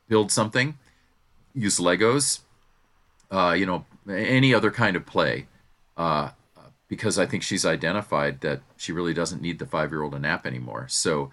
build 0.08 0.30
something, 0.30 0.78
use 1.56 1.78
Legos, 1.80 2.40
uh, 3.32 3.56
you 3.58 3.66
know, 3.66 3.84
any 4.08 4.54
other 4.54 4.70
kind 4.70 4.94
of 4.94 5.04
play. 5.04 5.46
Uh, 5.96 6.30
because 6.88 7.18
I 7.18 7.26
think 7.26 7.42
she's 7.42 7.66
identified 7.66 8.40
that 8.42 8.60
she 8.76 8.92
really 8.92 9.14
doesn't 9.14 9.42
need 9.42 9.58
the 9.58 9.66
five 9.66 9.90
year 9.90 10.02
old 10.02 10.14
a 10.14 10.18
nap 10.18 10.46
anymore. 10.46 10.86
So, 10.88 11.30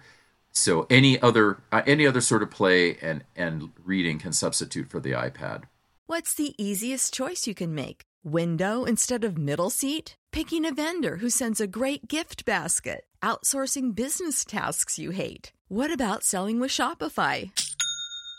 so 0.50 0.86
any 0.90 1.20
other 1.20 1.58
uh, 1.70 1.82
any 1.86 2.06
other 2.06 2.20
sort 2.20 2.42
of 2.42 2.50
play 2.50 2.96
and 3.00 3.24
and 3.36 3.70
reading 3.84 4.18
can 4.18 4.32
substitute 4.32 4.90
for 4.90 5.00
the 5.00 5.12
iPad. 5.12 5.64
What's 6.06 6.34
the 6.34 6.54
easiest 6.62 7.14
choice 7.14 7.46
you 7.46 7.54
can 7.54 7.74
make? 7.74 8.02
Window 8.24 8.84
instead 8.84 9.24
of 9.24 9.38
middle 9.38 9.70
seat? 9.70 10.16
Picking 10.32 10.64
a 10.66 10.74
vendor 10.74 11.16
who 11.16 11.30
sends 11.30 11.60
a 11.60 11.66
great 11.66 12.08
gift 12.08 12.44
basket? 12.44 13.04
Outsourcing 13.22 13.94
business 13.94 14.44
tasks 14.44 14.98
you 14.98 15.12
hate? 15.12 15.52
What 15.68 15.92
about 15.92 16.24
selling 16.24 16.60
with 16.60 16.70
Shopify? 16.70 17.50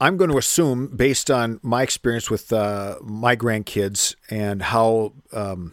I'm 0.00 0.16
going 0.16 0.30
to 0.30 0.38
assume, 0.38 0.88
based 0.88 1.30
on 1.30 1.58
my 1.62 1.82
experience 1.82 2.30
with 2.30 2.52
uh, 2.52 2.96
my 3.02 3.34
grandkids 3.36 4.14
and 4.30 4.62
how, 4.62 5.14
um, 5.32 5.72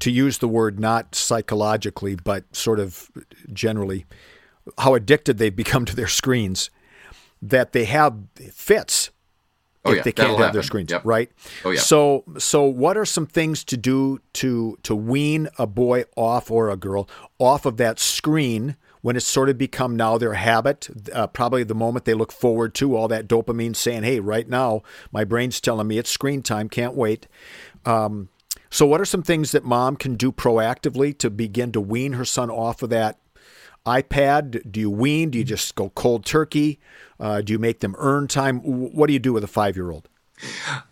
to 0.00 0.10
use 0.10 0.38
the 0.38 0.48
word 0.48 0.78
not 0.78 1.14
psychologically, 1.14 2.16
but 2.16 2.44
sort 2.54 2.78
of 2.78 3.10
generally, 3.52 4.04
how 4.78 4.94
addicted 4.94 5.38
they've 5.38 5.54
become 5.56 5.86
to 5.86 5.96
their 5.96 6.08
screens, 6.08 6.70
that 7.40 7.72
they 7.72 7.84
have 7.86 8.14
fits 8.52 9.10
Oh, 9.86 9.92
if 9.92 9.98
yeah, 9.98 10.02
they 10.02 10.12
can't 10.12 10.38
have 10.38 10.52
their 10.52 10.64
screens, 10.64 10.90
Yep. 10.90 11.02
right? 11.04 11.30
Oh, 11.64 11.70
yeah. 11.70 11.78
So, 11.80 12.24
so 12.38 12.64
what 12.64 12.96
are 12.96 13.04
some 13.04 13.24
things 13.24 13.62
to 13.64 13.76
do 13.76 14.18
to 14.34 14.76
to 14.82 14.96
wean 14.96 15.48
a 15.58 15.66
boy 15.66 16.04
off 16.16 16.50
or 16.50 16.70
a 16.70 16.76
girl 16.76 17.08
off 17.38 17.64
of 17.66 17.76
that 17.76 18.00
screen 18.00 18.76
when 19.06 19.14
it's 19.14 19.24
sort 19.24 19.48
of 19.48 19.56
become 19.56 19.94
now 19.94 20.18
their 20.18 20.34
habit? 20.34 20.88
Uh, 21.12 21.28
probably 21.28 21.62
the 21.62 21.76
moment 21.76 22.06
they 22.06 22.12
look 22.12 22.32
forward 22.32 22.74
to 22.74 22.96
all 22.96 23.06
that 23.06 23.28
dopamine 23.28 23.76
saying, 23.76 24.02
"Hey, 24.02 24.18
right 24.18 24.48
now 24.48 24.82
my 25.12 25.22
brain's 25.22 25.60
telling 25.60 25.86
me 25.86 25.96
it's 25.96 26.10
screen 26.10 26.42
time. 26.42 26.68
Can't 26.68 26.96
wait." 26.96 27.28
Um, 27.84 28.30
so, 28.68 28.84
what 28.84 29.00
are 29.00 29.04
some 29.04 29.22
things 29.22 29.52
that 29.52 29.62
mom 29.62 29.94
can 29.94 30.16
do 30.16 30.32
proactively 30.32 31.16
to 31.18 31.30
begin 31.30 31.70
to 31.70 31.80
wean 31.80 32.14
her 32.14 32.24
son 32.24 32.50
off 32.50 32.82
of 32.82 32.90
that 32.90 33.20
iPad? 33.86 34.72
Do 34.72 34.80
you 34.80 34.90
wean? 34.90 35.30
Do 35.30 35.38
you 35.38 35.44
just 35.44 35.76
go 35.76 35.90
cold 35.90 36.26
turkey? 36.26 36.80
Uh, 37.20 37.42
do 37.42 37.52
you 37.52 37.60
make 37.60 37.78
them 37.78 37.94
earn 37.98 38.26
time? 38.26 38.58
What 38.58 39.06
do 39.06 39.12
you 39.12 39.20
do 39.20 39.32
with 39.32 39.44
a 39.44 39.46
five 39.46 39.76
year 39.76 39.92
old? 39.92 40.08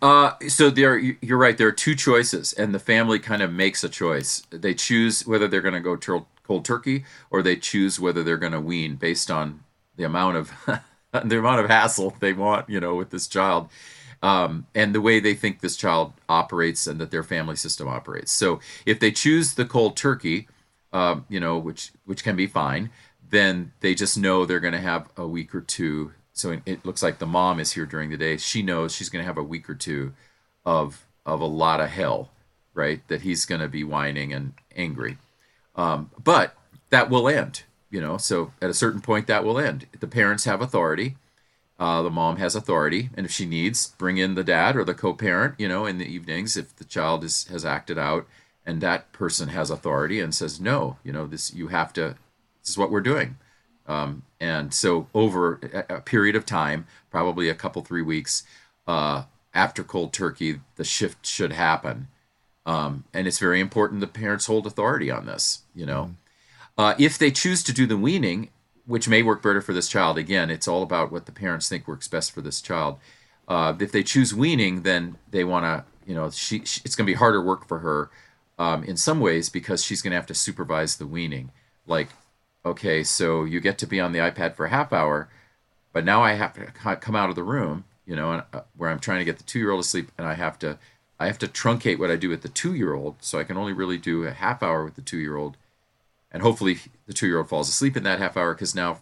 Uh, 0.01 0.31
so 0.47 0.69
there, 0.69 0.97
you're 0.97 1.37
right. 1.37 1.57
There 1.57 1.67
are 1.67 1.73
two 1.73 1.95
choices, 1.95 2.53
and 2.53 2.73
the 2.73 2.79
family 2.79 3.19
kind 3.19 3.41
of 3.41 3.51
makes 3.51 3.83
a 3.83 3.89
choice. 3.89 4.43
They 4.51 4.73
choose 4.73 5.27
whether 5.27 5.49
they're 5.49 5.61
going 5.61 5.73
to 5.73 5.81
go 5.81 5.97
tur- 5.97 6.25
cold 6.45 6.65
turkey, 6.65 7.05
or 7.29 7.41
they 7.41 7.55
choose 7.55 7.99
whether 7.99 8.23
they're 8.23 8.37
going 8.37 8.51
to 8.53 8.61
wean 8.61 8.95
based 8.95 9.31
on 9.31 9.61
the 9.95 10.03
amount 10.03 10.37
of 10.37 10.51
the 11.23 11.39
amount 11.39 11.61
of 11.61 11.69
hassle 11.69 12.15
they 12.19 12.33
want, 12.33 12.69
you 12.69 12.79
know, 12.79 12.95
with 12.95 13.09
this 13.09 13.27
child, 13.27 13.69
um, 14.21 14.65
and 14.73 14.93
the 14.93 15.01
way 15.01 15.19
they 15.19 15.33
think 15.33 15.61
this 15.61 15.77
child 15.77 16.13
operates 16.27 16.87
and 16.87 16.99
that 16.99 17.11
their 17.11 17.23
family 17.23 17.55
system 17.55 17.87
operates. 17.87 18.31
So 18.31 18.59
if 18.85 18.99
they 18.99 19.11
choose 19.11 19.53
the 19.53 19.65
cold 19.65 19.95
turkey, 19.95 20.47
um, 20.93 21.25
you 21.29 21.39
know, 21.39 21.57
which 21.57 21.91
which 22.05 22.23
can 22.23 22.35
be 22.35 22.47
fine, 22.47 22.89
then 23.29 23.73
they 23.81 23.93
just 23.93 24.17
know 24.17 24.45
they're 24.45 24.59
going 24.59 24.73
to 24.73 24.79
have 24.79 25.09
a 25.17 25.27
week 25.27 25.53
or 25.53 25.61
two. 25.61 26.13
So 26.33 26.59
it, 26.65 26.85
looks 26.85 27.01
like 27.01 27.19
the 27.19 27.25
mom 27.25 27.59
is 27.59 27.73
here 27.73 27.85
during 27.85 28.09
the 28.09 28.17
day. 28.17 28.37
She 28.37 28.61
knows 28.61 28.93
she's 28.93 29.09
going 29.09 29.23
to 29.23 29.27
have 29.27 29.37
a 29.37 29.43
week 29.43 29.69
or 29.69 29.75
two 29.75 30.13
of 30.65 31.05
of 31.25 31.41
a 31.41 31.45
lot 31.45 31.79
of 31.79 31.89
hell, 31.89 32.29
right? 32.73 33.05
That 33.07 33.21
he's 33.21 33.45
going 33.45 33.61
to 33.61 33.67
be 33.67 33.83
whining 33.83 34.33
and 34.33 34.53
angry. 34.75 35.17
Um, 35.75 36.11
but 36.23 36.55
that 36.89 37.09
will 37.09 37.27
end, 37.27 37.63
you 37.89 38.01
know. 38.01 38.17
So 38.17 38.51
at 38.61 38.69
a 38.69 38.73
certain 38.73 39.01
point, 39.01 39.27
that 39.27 39.43
will 39.43 39.59
end. 39.59 39.87
The 39.99 40.07
parents 40.07 40.45
have 40.45 40.61
authority. 40.61 41.17
Uh, 41.77 42.01
the 42.01 42.09
mom 42.09 42.37
has 42.37 42.55
authority, 42.55 43.09
and 43.17 43.25
if 43.25 43.31
she 43.31 43.45
needs, 43.45 43.87
bring 43.97 44.17
in 44.17 44.35
the 44.35 44.45
dad 44.45 44.77
or 44.77 44.85
the 44.85 44.93
co-parent, 44.93 45.55
you 45.57 45.67
know, 45.67 45.85
in 45.85 45.97
the 45.97 46.05
evenings 46.05 46.55
if 46.55 46.73
the 46.77 46.85
child 46.85 47.21
is 47.23 47.45
has 47.47 47.65
acted 47.65 47.97
out, 47.97 48.25
and 48.65 48.79
that 48.79 49.11
person 49.11 49.49
has 49.49 49.69
authority 49.69 50.21
and 50.21 50.33
says, 50.33 50.59
no, 50.59 50.97
you 51.03 51.11
know, 51.11 51.27
this 51.27 51.53
you 51.53 51.67
have 51.67 51.91
to. 51.93 52.15
This 52.61 52.69
is 52.69 52.77
what 52.77 52.91
we're 52.91 53.01
doing. 53.01 53.37
Um, 53.87 54.23
and 54.39 54.73
so 54.73 55.07
over 55.13 55.59
a, 55.89 56.01
period 56.01 56.35
of 56.35 56.45
time, 56.45 56.87
probably 57.11 57.49
a 57.49 57.55
couple 57.55 57.83
three 57.83 58.01
weeks 58.01 58.43
uh, 58.87 59.23
after 59.53 59.83
cold 59.83 60.13
turkey, 60.13 60.61
the 60.75 60.83
shift 60.83 61.25
should 61.25 61.53
happen. 61.53 62.07
Um, 62.65 63.03
and 63.13 63.27
it's 63.27 63.39
very 63.39 63.59
important 63.59 64.01
the 64.01 64.07
parents 64.07 64.47
hold 64.47 64.65
authority 64.65 65.11
on 65.11 65.25
this. 65.25 65.61
You 65.75 65.85
know, 65.85 66.15
uh, 66.77 66.95
if 66.97 67.17
they 67.17 67.31
choose 67.31 67.63
to 67.63 67.73
do 67.73 67.85
the 67.85 67.97
weaning, 67.97 68.49
which 68.85 69.07
may 69.07 69.23
work 69.23 69.41
better 69.41 69.61
for 69.61 69.73
this 69.73 69.87
child, 69.87 70.17
again, 70.17 70.49
it's 70.49 70.67
all 70.67 70.83
about 70.83 71.11
what 71.11 71.25
the 71.25 71.31
parents 71.31 71.69
think 71.69 71.87
works 71.87 72.07
best 72.07 72.31
for 72.31 72.41
this 72.41 72.61
child. 72.61 72.99
Uh, 73.47 73.75
if 73.79 73.91
they 73.91 74.03
choose 74.03 74.33
weaning, 74.33 74.81
then 74.81 75.17
they 75.29 75.43
want 75.43 75.65
to, 75.65 75.83
you 76.07 76.15
know, 76.15 76.29
she, 76.31 76.63
she 76.65 76.81
it's 76.83 76.95
going 76.95 77.05
to 77.05 77.11
be 77.11 77.17
harder 77.17 77.41
work 77.41 77.67
for 77.67 77.79
her 77.79 78.09
um, 78.57 78.83
in 78.83 78.97
some 78.97 79.19
ways 79.19 79.49
because 79.49 79.83
she's 79.83 80.01
going 80.01 80.11
to 80.11 80.17
have 80.17 80.25
to 80.27 80.33
supervise 80.33 80.97
the 80.97 81.07
weaning. 81.07 81.51
Like, 81.85 82.09
okay, 82.65 83.03
so 83.03 83.43
you 83.43 83.59
get 83.59 83.77
to 83.79 83.87
be 83.87 83.99
on 83.99 84.11
the 84.11 84.19
iPad 84.19 84.55
for 84.55 84.65
a 84.65 84.69
half 84.69 84.91
hour, 84.91 85.29
but 85.93 86.03
now 86.03 86.23
I 86.23 86.33
have 86.33 86.53
to 86.53 86.95
come 86.95 87.15
out 87.15 87.29
of 87.29 87.35
the 87.35 87.43
room, 87.43 87.85
you 88.05 88.15
know, 88.15 88.31
and, 88.33 88.43
uh, 88.53 88.61
where 88.75 88.89
I'm 88.89 88.99
trying 88.99 89.19
to 89.19 89.25
get 89.25 89.37
the 89.37 89.43
two 89.43 89.59
year 89.59 89.71
old 89.71 89.83
to 89.83 89.89
sleep, 89.89 90.11
and 90.17 90.27
I 90.27 90.33
have 90.33 90.57
to, 90.59 90.79
I 91.19 91.27
have 91.27 91.39
to 91.39 91.47
truncate 91.47 91.97
what 91.97 92.11
I 92.11 92.15
do 92.15 92.29
with 92.29 92.41
the 92.41 92.49
two 92.49 92.73
year 92.73 92.93
old, 92.93 93.15
so 93.21 93.39
I 93.39 93.43
can 93.43 93.57
only 93.57 93.73
really 93.73 93.97
do 93.97 94.25
a 94.25 94.31
half 94.31 94.61
hour 94.61 94.83
with 94.83 94.95
the 94.95 95.01
two 95.01 95.17
year 95.17 95.37
old, 95.37 95.57
and 96.31 96.43
hopefully 96.43 96.79
the 97.07 97.13
two 97.13 97.27
year 97.27 97.37
old 97.37 97.49
falls 97.49 97.69
asleep 97.69 97.95
in 97.95 98.03
that 98.03 98.19
half 98.19 98.35
hour 98.35 98.53
because 98.53 98.75
now 98.75 98.99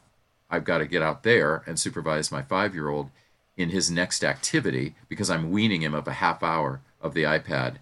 I've 0.50 0.63
got 0.63 0.79
to 0.79 0.86
get 0.86 1.01
out 1.01 1.24
there 1.24 1.63
and 1.65 1.79
supervise 1.79 2.32
my 2.32 2.43
five 2.43 2.75
year 2.75 2.89
old 2.89 3.10
in 3.58 3.70
his 3.70 3.89
next 3.89 4.24
activity 4.24 4.96
because 5.10 5.29
I'm 5.29 5.51
weaning 5.51 5.82
him 5.82 5.93
of 5.93 6.08
a 6.08 6.13
half 6.13 6.43
hour 6.43 6.82
of 7.01 7.13
the 7.13 7.24
iPad, 7.24 7.75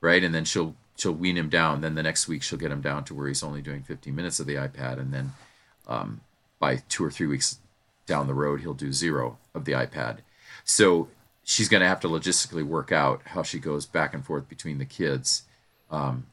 right? 0.00 0.22
And 0.22 0.34
then 0.34 0.44
she'll 0.44 0.74
she'll 0.96 1.12
wean 1.12 1.38
him 1.38 1.48
down. 1.48 1.80
Then 1.80 1.94
the 1.94 2.02
next 2.02 2.28
week 2.28 2.42
she'll 2.42 2.58
get 2.58 2.72
him 2.72 2.82
down 2.82 3.04
to 3.04 3.14
where 3.14 3.28
he's 3.28 3.42
only 3.42 3.62
doing 3.62 3.82
15 3.82 4.14
minutes 4.14 4.40
of 4.40 4.46
the 4.46 4.56
iPad, 4.56 4.98
and 4.98 5.12
then 5.12 5.32
um, 5.86 6.20
by 6.58 6.82
two 6.88 7.04
or 7.04 7.10
three 7.10 7.26
weeks 7.26 7.58
down 8.06 8.26
the 8.26 8.34
road 8.34 8.60
he'll 8.60 8.74
do 8.74 8.92
zero 8.92 9.38
of 9.54 9.64
the 9.64 9.72
iPad. 9.72 10.18
So 10.64 11.08
she's 11.48 11.70
going 11.70 11.80
to 11.80 11.88
have 11.88 11.98
to 11.98 12.08
logistically 12.08 12.62
work 12.62 12.92
out 12.92 13.22
how 13.24 13.42
she 13.42 13.58
goes 13.58 13.86
back 13.86 14.12
and 14.12 14.22
forth 14.22 14.46
between 14.50 14.76
the 14.76 14.84
kids 14.84 15.44
um, 15.90 16.26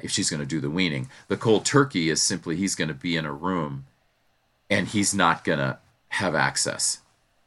if 0.00 0.12
she's 0.12 0.30
going 0.30 0.38
to 0.38 0.46
do 0.46 0.60
the 0.60 0.70
weaning. 0.70 1.08
The 1.26 1.36
cold 1.36 1.64
turkey 1.64 2.08
is 2.08 2.22
simply 2.22 2.54
he's 2.54 2.76
going 2.76 2.86
to 2.86 2.94
be 2.94 3.16
in 3.16 3.26
a 3.26 3.32
room 3.32 3.86
and 4.70 4.86
he's 4.86 5.12
not 5.12 5.42
going 5.42 5.58
to 5.58 5.78
have 6.10 6.36
access. 6.36 7.00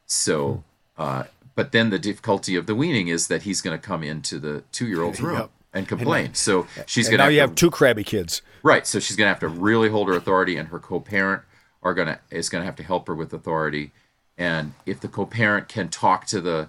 So, 0.04 0.64
uh, 0.98 1.24
but 1.54 1.72
then 1.72 1.88
the 1.88 1.98
difficulty 1.98 2.56
of 2.56 2.66
the 2.66 2.74
weaning 2.74 3.08
is 3.08 3.28
that 3.28 3.44
he's 3.44 3.62
going 3.62 3.78
to 3.78 3.84
come 3.84 4.02
into 4.02 4.38
the 4.38 4.62
two 4.70 4.86
year 4.86 5.02
old's 5.02 5.22
room. 5.22 5.38
Yep. 5.38 5.50
and 5.72 5.88
complain. 5.88 6.26
And, 6.26 6.36
so 6.36 6.66
she's 6.84 7.08
going 7.08 7.20
to 7.20 7.24
now 7.24 7.30
you 7.30 7.40
have 7.40 7.54
two 7.54 7.70
crabby 7.70 8.04
kids, 8.04 8.42
right? 8.62 8.86
So 8.86 9.00
she's 9.00 9.16
going 9.16 9.26
to 9.26 9.32
have 9.32 9.40
to 9.40 9.48
really 9.48 9.88
hold 9.88 10.08
her 10.08 10.14
authority, 10.14 10.58
and 10.58 10.68
her 10.68 10.78
co-parent 10.78 11.42
are 11.82 11.94
going 11.94 12.08
to 12.08 12.18
is 12.30 12.50
going 12.50 12.60
to 12.60 12.66
have 12.66 12.76
to 12.76 12.82
help 12.82 13.08
her 13.08 13.14
with 13.14 13.32
authority. 13.32 13.92
And 14.36 14.74
if 14.84 15.00
the 15.00 15.08
co-parent 15.08 15.68
can 15.68 15.88
talk 15.88 16.26
to 16.26 16.40
the 16.40 16.68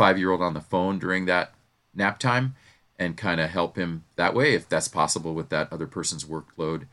five-year-old 0.00 0.40
on 0.40 0.54
the 0.54 0.62
phone 0.72 0.98
during 0.98 1.26
that 1.26 1.52
nap 1.94 2.18
time 2.18 2.54
and 2.98 3.18
kind 3.18 3.38
of 3.38 3.50
help 3.50 3.76
him 3.76 4.04
that 4.16 4.32
way, 4.34 4.54
if 4.54 4.66
that's 4.66 4.88
possible 4.88 5.34
with 5.34 5.50
that 5.50 5.70
other 5.70 5.86
person's 5.86 6.24
workload, 6.24 6.86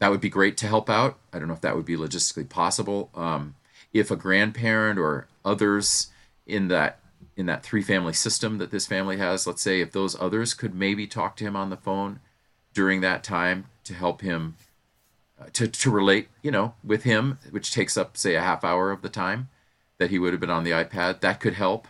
that 0.00 0.10
would 0.10 0.20
be 0.20 0.28
great 0.28 0.56
to 0.56 0.66
help 0.66 0.90
out. 0.90 1.16
I 1.32 1.38
don't 1.38 1.46
know 1.46 1.54
if 1.54 1.60
that 1.60 1.76
would 1.76 1.84
be 1.84 1.96
logistically 1.96 2.48
possible. 2.48 3.08
Um, 3.14 3.54
if 3.92 4.10
a 4.10 4.16
grandparent 4.16 4.98
or 4.98 5.28
others 5.44 6.08
in 6.44 6.66
that 6.68 6.98
in 7.36 7.46
that 7.46 7.62
three 7.62 7.82
family 7.82 8.12
system 8.12 8.58
that 8.58 8.72
this 8.72 8.86
family 8.86 9.18
has, 9.18 9.46
let's 9.46 9.62
say 9.62 9.80
if 9.80 9.92
those 9.92 10.20
others 10.20 10.54
could 10.54 10.74
maybe 10.74 11.06
talk 11.06 11.36
to 11.36 11.44
him 11.44 11.54
on 11.54 11.70
the 11.70 11.76
phone 11.76 12.18
during 12.74 13.00
that 13.00 13.22
time 13.22 13.66
to 13.84 13.94
help 13.94 14.22
him 14.22 14.56
uh, 15.40 15.46
to 15.52 15.68
to 15.68 15.88
relate, 15.88 16.26
you 16.42 16.50
know, 16.50 16.74
with 16.82 17.04
him, 17.04 17.38
which 17.52 17.72
takes 17.72 17.96
up 17.96 18.16
say 18.16 18.34
a 18.34 18.40
half 18.50 18.64
hour 18.64 18.90
of 18.90 19.02
the 19.02 19.08
time 19.08 19.48
that 19.98 20.10
he 20.10 20.18
would 20.18 20.32
have 20.32 20.40
been 20.40 20.50
on 20.58 20.64
the 20.64 20.72
iPad, 20.72 21.20
that 21.20 21.38
could 21.38 21.54
help. 21.54 21.86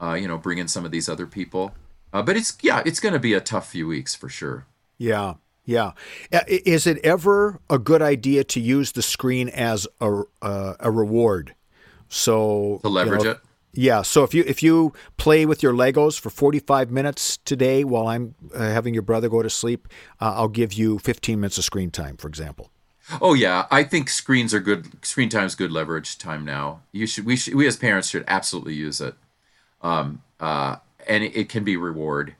Uh, 0.00 0.14
you 0.14 0.28
know, 0.28 0.38
bring 0.38 0.58
in 0.58 0.68
some 0.68 0.84
of 0.84 0.90
these 0.90 1.08
other 1.08 1.26
people. 1.26 1.74
Uh, 2.12 2.22
but 2.22 2.36
it's 2.36 2.56
yeah, 2.62 2.82
it's 2.84 3.00
going 3.00 3.12
to 3.12 3.18
be 3.18 3.32
a 3.32 3.40
tough 3.40 3.70
few 3.70 3.86
weeks 3.86 4.14
for 4.14 4.28
sure. 4.28 4.66
Yeah, 4.98 5.34
yeah. 5.64 5.92
Is 6.48 6.86
it 6.86 6.98
ever 7.04 7.60
a 7.68 7.78
good 7.78 8.02
idea 8.02 8.44
to 8.44 8.60
use 8.60 8.92
the 8.92 9.02
screen 9.02 9.48
as 9.48 9.86
a 10.00 10.22
uh, 10.40 10.74
a 10.80 10.90
reward? 10.90 11.54
So 12.08 12.80
to 12.82 12.88
leverage 12.88 13.20
you 13.20 13.24
know, 13.24 13.30
it. 13.32 13.40
Yeah. 13.72 14.02
So 14.02 14.24
if 14.24 14.32
you 14.32 14.44
if 14.46 14.62
you 14.62 14.92
play 15.16 15.44
with 15.44 15.62
your 15.62 15.72
Legos 15.72 16.18
for 16.18 16.30
45 16.30 16.90
minutes 16.90 17.36
today 17.38 17.84
while 17.84 18.06
I'm 18.06 18.34
uh, 18.54 18.60
having 18.60 18.94
your 18.94 19.02
brother 19.02 19.28
go 19.28 19.42
to 19.42 19.50
sleep, 19.50 19.88
uh, 20.20 20.34
I'll 20.36 20.48
give 20.48 20.72
you 20.72 20.98
15 20.98 21.38
minutes 21.38 21.58
of 21.58 21.64
screen 21.64 21.90
time, 21.90 22.16
for 22.16 22.28
example. 22.28 22.70
Oh 23.20 23.34
yeah, 23.34 23.66
I 23.70 23.84
think 23.84 24.08
screens 24.08 24.52
are 24.52 24.60
good. 24.60 25.04
Screen 25.04 25.28
time 25.28 25.44
is 25.44 25.54
good 25.54 25.70
leverage 25.70 26.18
time 26.18 26.44
now. 26.44 26.80
You 26.92 27.06
should 27.06 27.24
we 27.24 27.36
should 27.36 27.54
we 27.54 27.66
as 27.66 27.76
parents 27.76 28.08
should 28.08 28.24
absolutely 28.26 28.74
use 28.74 29.00
it, 29.00 29.14
um, 29.82 30.22
uh, 30.40 30.76
and 31.06 31.24
it, 31.24 31.36
it, 31.36 31.48
can 31.48 31.64
be 31.64 31.76
reward. 31.76 32.34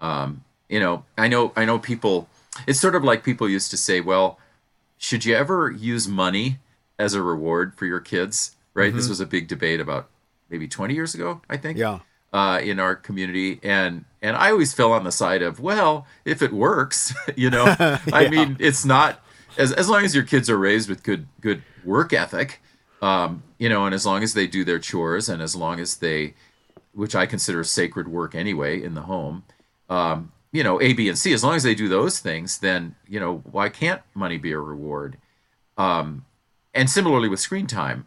Um, 0.00 0.44
you 0.68 0.80
know, 0.80 1.04
I 1.18 1.28
know 1.28 1.52
I 1.56 1.64
know 1.64 1.78
people 1.78 2.28
it's 2.66 2.80
sort 2.80 2.94
of 2.94 3.04
like 3.04 3.24
people 3.24 3.48
used 3.48 3.70
to 3.70 3.76
say, 3.76 4.00
well, 4.00 4.38
should 4.98 5.24
you 5.24 5.34
ever 5.34 5.70
use 5.70 6.06
money 6.06 6.58
as 6.98 7.14
a 7.14 7.22
reward 7.22 7.74
for 7.74 7.86
your 7.86 8.00
kids? 8.00 8.56
Right? 8.74 8.88
Mm-hmm. 8.88 8.96
This 8.96 9.08
was 9.08 9.20
a 9.20 9.26
big 9.26 9.48
debate 9.48 9.80
about 9.80 10.08
maybe 10.48 10.68
20 10.68 10.94
years 10.94 11.14
ago, 11.14 11.40
I 11.48 11.56
think. 11.56 11.78
Yeah. 11.78 12.00
Uh, 12.32 12.58
in 12.62 12.80
our 12.80 12.96
community, 12.96 13.60
and 13.62 14.06
and 14.22 14.34
I 14.34 14.50
always 14.52 14.72
fell 14.72 14.92
on 14.92 15.04
the 15.04 15.12
side 15.12 15.42
of, 15.42 15.60
well, 15.60 16.06
if 16.24 16.40
it 16.40 16.50
works, 16.50 17.12
you 17.36 17.50
know, 17.50 17.64
yeah. 17.78 17.98
I 18.10 18.30
mean, 18.30 18.56
it's 18.58 18.86
not 18.86 19.20
as 19.58 19.70
as 19.70 19.86
long 19.90 20.02
as 20.02 20.14
your 20.14 20.24
kids 20.24 20.48
are 20.48 20.56
raised 20.56 20.88
with 20.88 21.02
good 21.02 21.26
good 21.42 21.62
work 21.84 22.14
ethic, 22.14 22.62
um, 23.02 23.42
you 23.58 23.68
know, 23.68 23.84
and 23.84 23.94
as 23.94 24.06
long 24.06 24.22
as 24.22 24.32
they 24.32 24.46
do 24.46 24.64
their 24.64 24.78
chores, 24.78 25.28
and 25.28 25.42
as 25.42 25.54
long 25.54 25.78
as 25.78 25.96
they, 25.96 26.32
which 26.92 27.14
I 27.14 27.26
consider 27.26 27.64
sacred 27.64 28.08
work 28.08 28.34
anyway 28.34 28.82
in 28.82 28.94
the 28.94 29.02
home, 29.02 29.44
um, 29.88 30.32
you 30.52 30.62
know 30.62 30.80
A, 30.80 30.92
B, 30.92 31.08
and 31.08 31.18
C. 31.18 31.32
As 31.32 31.42
long 31.42 31.54
as 31.54 31.62
they 31.62 31.74
do 31.74 31.88
those 31.88 32.20
things, 32.20 32.58
then 32.58 32.94
you 33.08 33.18
know 33.18 33.38
why 33.50 33.68
can't 33.68 34.02
money 34.14 34.38
be 34.38 34.52
a 34.52 34.58
reward? 34.58 35.16
Um, 35.76 36.24
and 36.74 36.88
similarly 36.88 37.28
with 37.28 37.40
screen 37.40 37.66
time, 37.66 38.06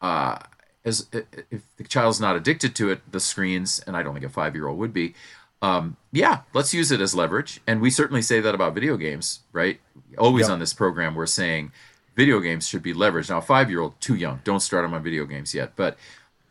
uh, 0.00 0.38
as 0.84 1.06
if 1.12 1.62
the 1.76 1.84
child's 1.84 2.20
not 2.20 2.36
addicted 2.36 2.74
to 2.76 2.90
it, 2.90 3.00
the 3.10 3.20
screens, 3.20 3.82
and 3.86 3.96
I 3.96 4.02
don't 4.02 4.14
think 4.14 4.24
a 4.24 4.30
five 4.30 4.54
year 4.54 4.68
old 4.68 4.78
would 4.78 4.92
be. 4.92 5.14
Um, 5.62 5.96
yeah, 6.12 6.40
let's 6.52 6.74
use 6.74 6.92
it 6.92 7.00
as 7.00 7.14
leverage, 7.14 7.60
and 7.66 7.80
we 7.80 7.90
certainly 7.90 8.22
say 8.22 8.40
that 8.40 8.54
about 8.54 8.74
video 8.74 8.96
games, 8.96 9.40
right? 9.52 9.80
Always 10.18 10.44
yep. 10.44 10.52
on 10.52 10.58
this 10.58 10.74
program, 10.74 11.14
we're 11.14 11.26
saying 11.26 11.72
video 12.14 12.40
games 12.40 12.68
should 12.68 12.82
be 12.82 12.92
leveraged. 12.92 13.30
Now, 13.30 13.38
a 13.38 13.42
five 13.42 13.70
year 13.70 13.80
old 13.80 14.00
too 14.00 14.14
young, 14.14 14.40
don't 14.44 14.60
start 14.60 14.84
them 14.84 14.94
on 14.94 15.02
video 15.02 15.24
games 15.24 15.54
yet, 15.54 15.72
but 15.76 15.96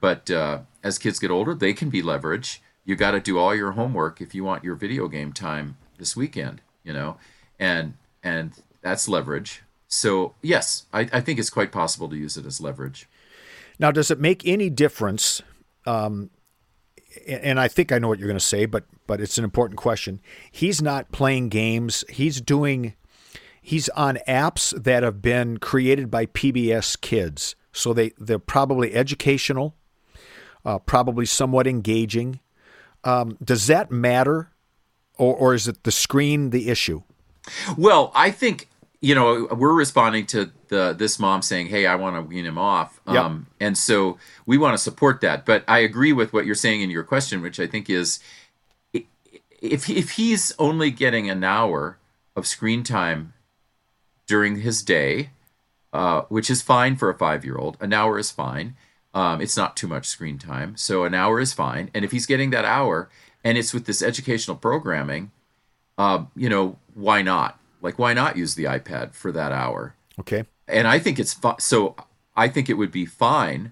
but 0.06 0.30
uh, 0.30 0.60
as 0.84 1.00
kids 1.00 1.18
get 1.18 1.32
older, 1.32 1.56
they 1.56 1.74
can 1.74 1.90
be 1.90 2.02
leverage 2.02 2.62
you 2.86 2.96
got 2.96 3.12
to 3.12 3.20
do 3.20 3.40
all 3.40 3.56
your 3.56 3.72
homework 3.72 4.22
if 4.22 4.36
you 4.36 4.44
want 4.44 4.64
your 4.64 4.76
video 4.76 5.08
game 5.08 5.34
time 5.34 5.76
this 5.98 6.16
weekend 6.16 6.62
you 6.84 6.94
know 6.94 7.18
and 7.60 7.96
and 8.24 8.52
that's 8.82 9.10
leverage 9.10 9.64
so 9.88 10.36
yes 10.42 10.86
i, 10.94 11.02
I 11.12 11.22
think 11.22 11.40
it's 11.40 11.50
quite 11.50 11.72
possible 11.72 12.08
to 12.10 12.16
use 12.16 12.38
it 12.38 12.46
as 12.46 12.62
leverage 12.62 13.10
now 13.80 13.90
does 13.92 14.12
it 14.12 14.20
make 14.20 14.48
any 14.48 14.70
difference 14.70 15.42
um, 15.88 16.30
and 17.28 17.60
I 17.60 17.68
think 17.68 17.92
I 17.92 18.00
know 18.00 18.08
what 18.08 18.20
you're 18.20 18.28
going 18.28 18.40
to 18.40 18.46
say, 18.46 18.66
but 18.66 18.86
but 19.08 19.22
it's 19.22 19.38
an 19.38 19.44
important 19.44 19.78
question. 19.78 20.20
He's 20.52 20.82
not 20.82 21.12
playing 21.12 21.50
games. 21.50 22.04
He's 22.10 22.42
doing 22.42 22.94
he's 23.62 23.88
on 23.90 24.18
apps 24.28 24.72
that 24.84 25.04
have 25.04 25.22
been 25.22 25.58
created 25.58 26.12
by 26.12 26.26
PBS 26.26 27.00
Kids. 27.00 27.56
So 27.72 27.94
they 27.94 28.12
they're 28.18 28.40
probably 28.40 28.94
educational, 28.94 29.76
uh, 30.66 30.80
probably 30.80 31.26
somewhat 31.26 31.68
engaging. 31.68 32.40
Um, 33.04 33.38
does 33.44 33.68
that 33.68 33.92
matter, 33.92 34.50
or, 35.18 35.36
or 35.36 35.54
is 35.54 35.68
it 35.68 35.84
the 35.84 35.92
screen 35.92 36.50
the 36.50 36.70
issue? 36.70 37.04
Well, 37.78 38.12
I 38.16 38.32
think 38.32 38.68
you 39.02 39.14
know 39.14 39.48
we're 39.52 39.74
responding 39.74 40.26
to 40.28 40.52
the 40.70 40.96
this 40.98 41.20
mom 41.20 41.44
saying, 41.44 41.68
"Hey, 41.68 41.86
I 41.86 41.96
want 41.96 42.16
to 42.16 42.22
wean 42.22 42.46
him 42.46 42.58
off," 42.58 43.00
yep. 43.08 43.24
um, 43.24 43.48
and 43.60 43.78
so 43.78 44.18
we 44.46 44.58
want 44.58 44.74
to 44.74 44.80
support 44.80 45.22
that. 45.22 45.46
But 45.46 45.64
I 45.68 45.80
agree 45.80 46.14
with 46.14 46.34
what 46.34 46.46
you're 46.46 46.56
saying 46.56 46.82
in 46.82 46.90
your 46.90 47.04
question, 47.04 47.42
which 47.42 47.60
I 47.60 47.68
think 47.68 47.90
is 47.90 48.20
if 49.62 49.90
if 49.90 50.12
he's 50.12 50.54
only 50.58 50.92
getting 50.92 51.30
an 51.30 51.44
hour 51.44 51.98
of 52.36 52.48
screen 52.48 52.84
time 52.84 53.34
during 54.28 54.62
his 54.62 54.82
day, 54.82 55.30
uh, 55.94 56.22
which 56.30 56.50
is 56.50 56.62
fine 56.62 56.96
for 56.96 57.10
a 57.10 57.18
five 57.18 57.46
year 57.46 57.58
old, 57.58 57.78
an 57.80 57.94
hour 57.94 58.18
is 58.18 58.32
fine. 58.32 58.76
Um, 59.16 59.40
it's 59.40 59.56
not 59.56 59.78
too 59.78 59.88
much 59.88 60.06
screen 60.06 60.38
time, 60.38 60.76
so 60.76 61.06
an 61.06 61.14
hour 61.14 61.40
is 61.40 61.54
fine. 61.54 61.90
And 61.96 62.04
if 62.04 62.12
he's 62.12 62.26
getting 62.26 62.50
that 62.50 62.66
hour, 62.66 63.10
and 63.46 63.58
it's 63.58 63.74
with 63.74 63.86
this 63.86 64.04
educational 64.04 64.58
programming, 64.58 65.32
uh, 65.98 66.26
you 66.36 66.50
know, 66.50 66.78
why 66.94 67.22
not? 67.22 67.58
Like, 67.82 67.98
why 67.98 68.14
not 68.14 68.36
use 68.36 68.56
the 68.56 68.66
iPad 68.66 69.14
for 69.14 69.32
that 69.32 69.54
hour? 69.54 69.96
Okay. 70.20 70.44
And 70.68 70.86
I 70.86 71.00
think 71.00 71.18
it's 71.18 71.40
so. 71.60 71.96
I 72.36 72.50
think 72.50 72.70
it 72.70 72.74
would 72.74 72.92
be 72.92 73.06
fine 73.06 73.72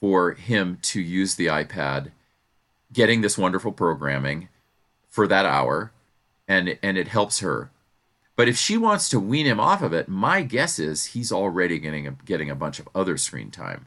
for 0.00 0.32
him 0.32 0.78
to 0.82 1.00
use 1.00 1.36
the 1.36 1.46
iPad, 1.46 2.10
getting 2.92 3.20
this 3.20 3.38
wonderful 3.38 3.70
programming 3.70 4.48
for 5.08 5.28
that 5.28 5.46
hour, 5.46 5.92
and 6.48 6.76
and 6.82 6.98
it 6.98 7.08
helps 7.08 7.38
her. 7.38 7.70
But 8.34 8.48
if 8.48 8.56
she 8.56 8.76
wants 8.76 9.08
to 9.10 9.20
wean 9.20 9.46
him 9.46 9.60
off 9.60 9.82
of 9.82 9.92
it, 9.92 10.08
my 10.08 10.42
guess 10.42 10.80
is 10.80 11.06
he's 11.06 11.30
already 11.30 11.78
getting 11.78 12.08
a, 12.08 12.12
getting 12.24 12.50
a 12.50 12.56
bunch 12.56 12.80
of 12.80 12.88
other 12.94 13.16
screen 13.16 13.50
time. 13.50 13.86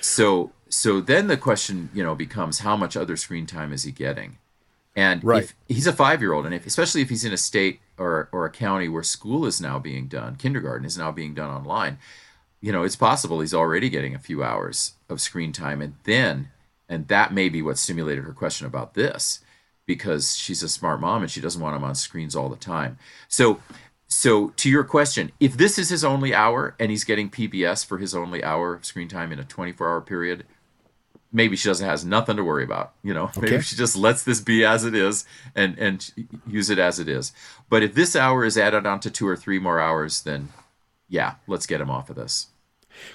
So 0.00 0.52
so 0.68 1.00
then 1.00 1.26
the 1.26 1.36
question, 1.36 1.90
you 1.92 2.02
know, 2.02 2.14
becomes 2.14 2.60
how 2.60 2.76
much 2.76 2.96
other 2.96 3.16
screen 3.16 3.46
time 3.46 3.72
is 3.72 3.82
he 3.82 3.92
getting? 3.92 4.38
And 4.94 5.22
right. 5.24 5.44
if 5.44 5.54
he's 5.68 5.86
a 5.86 5.92
five 5.92 6.20
year 6.20 6.32
old, 6.32 6.44
and 6.46 6.54
if 6.54 6.66
especially 6.66 7.00
if 7.02 7.08
he's 7.08 7.24
in 7.24 7.32
a 7.32 7.38
state 7.38 7.80
or 7.98 8.28
or 8.32 8.44
a 8.44 8.50
county 8.50 8.88
where 8.88 9.02
school 9.02 9.46
is 9.46 9.60
now 9.60 9.78
being 9.78 10.06
done, 10.06 10.36
kindergarten 10.36 10.86
is 10.86 10.98
now 10.98 11.10
being 11.10 11.34
done 11.34 11.50
online, 11.50 11.98
you 12.60 12.72
know, 12.72 12.82
it's 12.82 12.96
possible 12.96 13.40
he's 13.40 13.54
already 13.54 13.88
getting 13.88 14.14
a 14.14 14.18
few 14.18 14.42
hours 14.42 14.94
of 15.08 15.20
screen 15.20 15.52
time, 15.52 15.80
and 15.80 15.94
then 16.04 16.50
and 16.88 17.08
that 17.08 17.32
may 17.32 17.48
be 17.48 17.62
what 17.62 17.78
stimulated 17.78 18.24
her 18.24 18.32
question 18.32 18.66
about 18.66 18.94
this, 18.94 19.40
because 19.86 20.36
she's 20.36 20.62
a 20.62 20.68
smart 20.68 21.00
mom 21.00 21.22
and 21.22 21.30
she 21.30 21.40
doesn't 21.40 21.60
want 21.60 21.76
him 21.76 21.84
on 21.84 21.94
screens 21.94 22.36
all 22.36 22.48
the 22.50 22.56
time. 22.56 22.98
So 23.28 23.60
so 24.12 24.48
to 24.56 24.70
your 24.70 24.84
question, 24.84 25.32
if 25.40 25.56
this 25.56 25.78
is 25.78 25.88
his 25.88 26.04
only 26.04 26.34
hour 26.34 26.74
and 26.78 26.90
he's 26.90 27.04
getting 27.04 27.30
PBS 27.30 27.84
for 27.84 27.98
his 27.98 28.14
only 28.14 28.44
hour 28.44 28.74
of 28.74 28.84
screen 28.84 29.08
time 29.08 29.32
in 29.32 29.38
a 29.38 29.44
24 29.44 29.88
hour 29.88 30.00
period, 30.00 30.44
maybe 31.32 31.56
she 31.56 31.68
doesn't 31.68 31.88
has 31.88 32.04
nothing 32.04 32.36
to 32.36 32.44
worry 32.44 32.62
about. 32.62 32.92
You 33.02 33.14
know, 33.14 33.24
okay. 33.24 33.40
maybe 33.40 33.62
she 33.62 33.74
just 33.74 33.96
lets 33.96 34.22
this 34.22 34.40
be 34.40 34.64
as 34.64 34.84
it 34.84 34.94
is 34.94 35.24
and 35.54 35.78
and 35.78 36.12
use 36.46 36.68
it 36.68 36.78
as 36.78 36.98
it 36.98 37.08
is. 37.08 37.32
But 37.70 37.82
if 37.82 37.94
this 37.94 38.14
hour 38.14 38.44
is 38.44 38.58
added 38.58 38.86
on 38.86 39.00
to 39.00 39.10
two 39.10 39.26
or 39.26 39.36
three 39.36 39.58
more 39.58 39.80
hours, 39.80 40.22
then 40.22 40.50
yeah, 41.08 41.34
let's 41.46 41.66
get 41.66 41.80
him 41.80 41.90
off 41.90 42.10
of 42.10 42.16
this. 42.16 42.48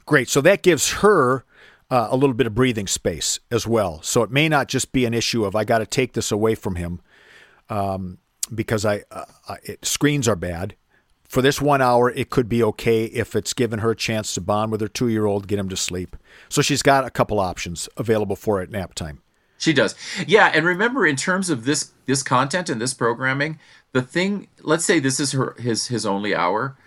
Great. 0.05 0.29
So 0.29 0.41
that 0.41 0.63
gives 0.63 0.93
her 0.93 1.45
uh, 1.91 2.07
a 2.09 2.17
little 2.17 2.33
bit 2.33 2.47
of 2.47 2.55
breathing 2.55 2.87
space 2.87 3.39
as 3.51 3.67
well. 3.67 4.01
So 4.01 4.23
it 4.23 4.31
may 4.31 4.49
not 4.49 4.67
just 4.67 4.91
be 4.91 5.05
an 5.05 5.13
issue 5.13 5.45
of 5.45 5.55
I 5.55 5.63
got 5.63 5.79
to 5.79 5.85
take 5.85 6.13
this 6.13 6.31
away 6.31 6.55
from 6.55 6.75
him 6.75 7.01
um, 7.69 8.17
because 8.53 8.83
I, 8.83 9.03
uh, 9.11 9.25
it, 9.63 9.85
screens 9.85 10.27
are 10.27 10.35
bad 10.35 10.75
for 11.27 11.41
this 11.41 11.61
one 11.61 11.81
hour, 11.81 12.09
it 12.11 12.29
could 12.29 12.47
be 12.47 12.63
okay 12.63 13.05
if 13.05 13.35
it's 13.35 13.53
given 13.53 13.79
her 13.79 13.91
a 13.91 13.95
chance 13.95 14.33
to 14.33 14.41
bond 14.41 14.71
with 14.71 14.81
her 14.81 14.87
two 14.87 15.09
year 15.09 15.25
old, 15.25 15.47
get 15.47 15.59
him 15.59 15.69
to 15.69 15.77
sleep. 15.77 16.15
So 16.49 16.61
she's 16.61 16.81
got 16.81 17.05
a 17.05 17.09
couple 17.09 17.39
options 17.39 17.89
available 17.97 18.35
for 18.35 18.57
her 18.57 18.63
at 18.63 18.71
nap 18.71 18.93
time. 18.93 19.21
She 19.57 19.73
does. 19.73 19.95
Yeah, 20.27 20.51
and 20.53 20.65
remember 20.65 21.05
in 21.05 21.15
terms 21.15 21.49
of 21.49 21.65
this 21.65 21.91
this 22.05 22.23
content 22.23 22.69
and 22.69 22.79
this 22.79 22.93
programming, 22.93 23.59
the 23.91 24.01
thing 24.01 24.47
let's 24.61 24.85
say 24.85 24.99
this 24.99 25.19
is 25.19 25.31
her 25.33 25.55
his 25.59 25.87
his 25.87 26.05
only 26.05 26.33
hour. 26.35 26.77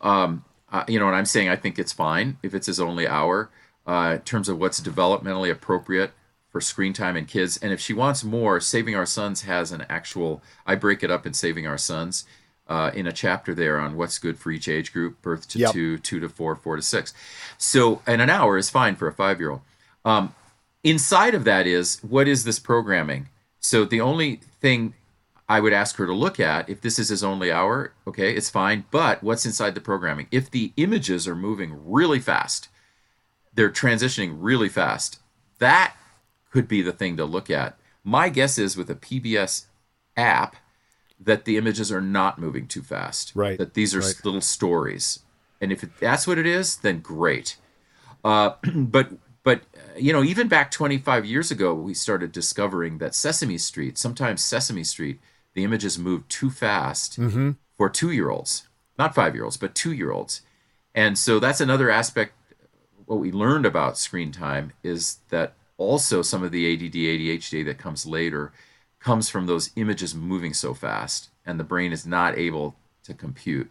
Um 0.00 0.44
uh, 0.70 0.84
you 0.86 0.98
know, 0.98 1.06
and 1.06 1.16
I'm 1.16 1.24
saying 1.24 1.48
I 1.48 1.56
think 1.56 1.78
it's 1.78 1.92
fine 1.92 2.36
if 2.42 2.52
it's 2.52 2.66
his 2.66 2.78
only 2.78 3.08
hour 3.08 3.50
uh, 3.86 4.16
in 4.16 4.20
terms 4.20 4.48
of 4.50 4.58
what's 4.58 4.80
developmentally 4.80 5.50
appropriate 5.50 6.12
for 6.50 6.60
screen 6.60 6.92
time 6.92 7.16
and 7.16 7.26
kids. 7.26 7.56
And 7.56 7.72
if 7.72 7.80
she 7.80 7.94
wants 7.94 8.22
more, 8.22 8.60
Saving 8.60 8.94
Our 8.94 9.06
Sons 9.06 9.42
has 9.42 9.72
an 9.72 9.86
actual. 9.88 10.42
I 10.66 10.74
break 10.74 11.02
it 11.02 11.10
up 11.10 11.26
in 11.26 11.32
Saving 11.32 11.66
Our 11.66 11.78
Sons. 11.78 12.26
Uh, 12.68 12.90
in 12.94 13.06
a 13.06 13.12
chapter 13.12 13.54
there 13.54 13.80
on 13.80 13.96
what's 13.96 14.18
good 14.18 14.38
for 14.38 14.50
each 14.50 14.68
age 14.68 14.92
group 14.92 15.22
birth 15.22 15.48
to 15.48 15.58
Yep. 15.58 15.72
two, 15.72 15.96
two 15.98 16.20
to 16.20 16.28
four, 16.28 16.54
four 16.54 16.76
to 16.76 16.82
six. 16.82 17.14
So, 17.56 18.02
and 18.06 18.20
an 18.20 18.28
hour 18.28 18.58
is 18.58 18.68
fine 18.68 18.94
for 18.94 19.08
a 19.08 19.12
five 19.12 19.40
year 19.40 19.52
old. 19.52 19.62
Um, 20.04 20.34
inside 20.84 21.34
of 21.34 21.44
that 21.44 21.66
is 21.66 21.98
what 22.02 22.28
is 22.28 22.44
this 22.44 22.58
programming? 22.58 23.30
So, 23.58 23.86
the 23.86 24.02
only 24.02 24.40
thing 24.60 24.92
I 25.48 25.60
would 25.60 25.72
ask 25.72 25.96
her 25.96 26.04
to 26.04 26.12
look 26.12 26.38
at, 26.38 26.68
if 26.68 26.82
this 26.82 26.98
is 26.98 27.08
his 27.08 27.24
only 27.24 27.50
hour, 27.50 27.94
okay, 28.06 28.34
it's 28.34 28.50
fine. 28.50 28.84
But 28.90 29.22
what's 29.22 29.46
inside 29.46 29.74
the 29.74 29.80
programming? 29.80 30.26
If 30.30 30.50
the 30.50 30.72
images 30.76 31.26
are 31.26 31.34
moving 31.34 31.72
really 31.90 32.20
fast, 32.20 32.68
they're 33.54 33.70
transitioning 33.70 34.36
really 34.38 34.68
fast, 34.68 35.20
that 35.58 35.94
could 36.52 36.68
be 36.68 36.82
the 36.82 36.92
thing 36.92 37.16
to 37.16 37.24
look 37.24 37.48
at. 37.48 37.78
My 38.04 38.28
guess 38.28 38.58
is 38.58 38.76
with 38.76 38.90
a 38.90 38.94
PBS 38.94 39.64
app 40.18 40.56
that 41.20 41.44
the 41.44 41.56
images 41.56 41.90
are 41.90 42.00
not 42.00 42.38
moving 42.38 42.66
too 42.66 42.82
fast. 42.82 43.32
Right, 43.34 43.58
That 43.58 43.74
these 43.74 43.94
are 43.94 44.00
right. 44.00 44.24
little 44.24 44.40
stories. 44.40 45.20
And 45.60 45.72
if 45.72 45.82
it, 45.82 45.90
that's 46.00 46.26
what 46.26 46.38
it 46.38 46.46
is, 46.46 46.76
then 46.76 47.00
great. 47.00 47.56
Uh, 48.24 48.52
but 48.74 49.10
but 49.42 49.62
uh, 49.76 49.98
you 49.98 50.12
know, 50.12 50.22
even 50.22 50.48
back 50.48 50.70
25 50.70 51.24
years 51.24 51.50
ago, 51.50 51.74
we 51.74 51.94
started 51.94 52.32
discovering 52.32 52.98
that 52.98 53.14
Sesame 53.14 53.58
Street, 53.58 53.98
sometimes 53.98 54.42
Sesame 54.42 54.84
Street, 54.84 55.20
the 55.54 55.64
images 55.64 55.98
move 55.98 56.26
too 56.28 56.50
fast 56.50 57.18
for 57.76 57.88
two-year-olds, 57.88 58.68
not 58.98 59.14
five-year-olds, 59.14 59.56
but 59.56 59.74
two-year-olds. 59.74 60.42
And 60.94 61.18
so 61.18 61.40
that's 61.40 61.60
another 61.60 61.90
aspect. 61.90 62.34
What 63.06 63.20
we 63.20 63.32
learned 63.32 63.66
about 63.66 63.98
screen 63.98 64.32
time 64.32 64.72
is 64.82 65.18
that 65.30 65.54
also 65.78 66.22
some 66.22 66.42
of 66.42 66.52
the 66.52 66.72
ADD, 66.72 66.94
ADHD 66.94 67.64
that 67.64 67.78
comes 67.78 68.04
later 68.04 68.52
comes 69.00 69.28
from 69.28 69.46
those 69.46 69.70
images 69.76 70.14
moving 70.14 70.52
so 70.52 70.74
fast, 70.74 71.30
and 71.46 71.58
the 71.58 71.64
brain 71.64 71.92
is 71.92 72.06
not 72.06 72.36
able 72.36 72.76
to 73.04 73.14
compute. 73.14 73.70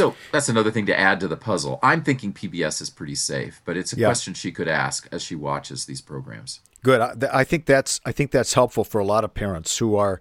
So 0.00 0.14
that's 0.32 0.48
another 0.48 0.70
thing 0.70 0.86
to 0.86 0.98
add 0.98 1.20
to 1.20 1.28
the 1.28 1.36
puzzle. 1.36 1.78
I'm 1.82 2.02
thinking 2.02 2.32
PBS 2.32 2.80
is 2.80 2.88
pretty 2.88 3.14
safe, 3.14 3.60
but 3.66 3.76
it's 3.76 3.92
a 3.92 3.96
Yeah. 3.98 4.06
question 4.06 4.32
she 4.32 4.50
could 4.50 4.66
ask 4.66 5.06
as 5.12 5.22
she 5.22 5.34
watches 5.34 5.84
these 5.84 6.00
programs. 6.00 6.60
Good. 6.82 7.00
I, 7.02 7.40
I 7.40 7.44
think 7.44 7.66
that's 7.66 8.00
I 8.06 8.12
think 8.12 8.30
that's 8.30 8.54
helpful 8.54 8.84
for 8.84 8.98
a 8.98 9.04
lot 9.04 9.24
of 9.24 9.34
parents 9.34 9.76
who 9.76 9.96
are 9.96 10.18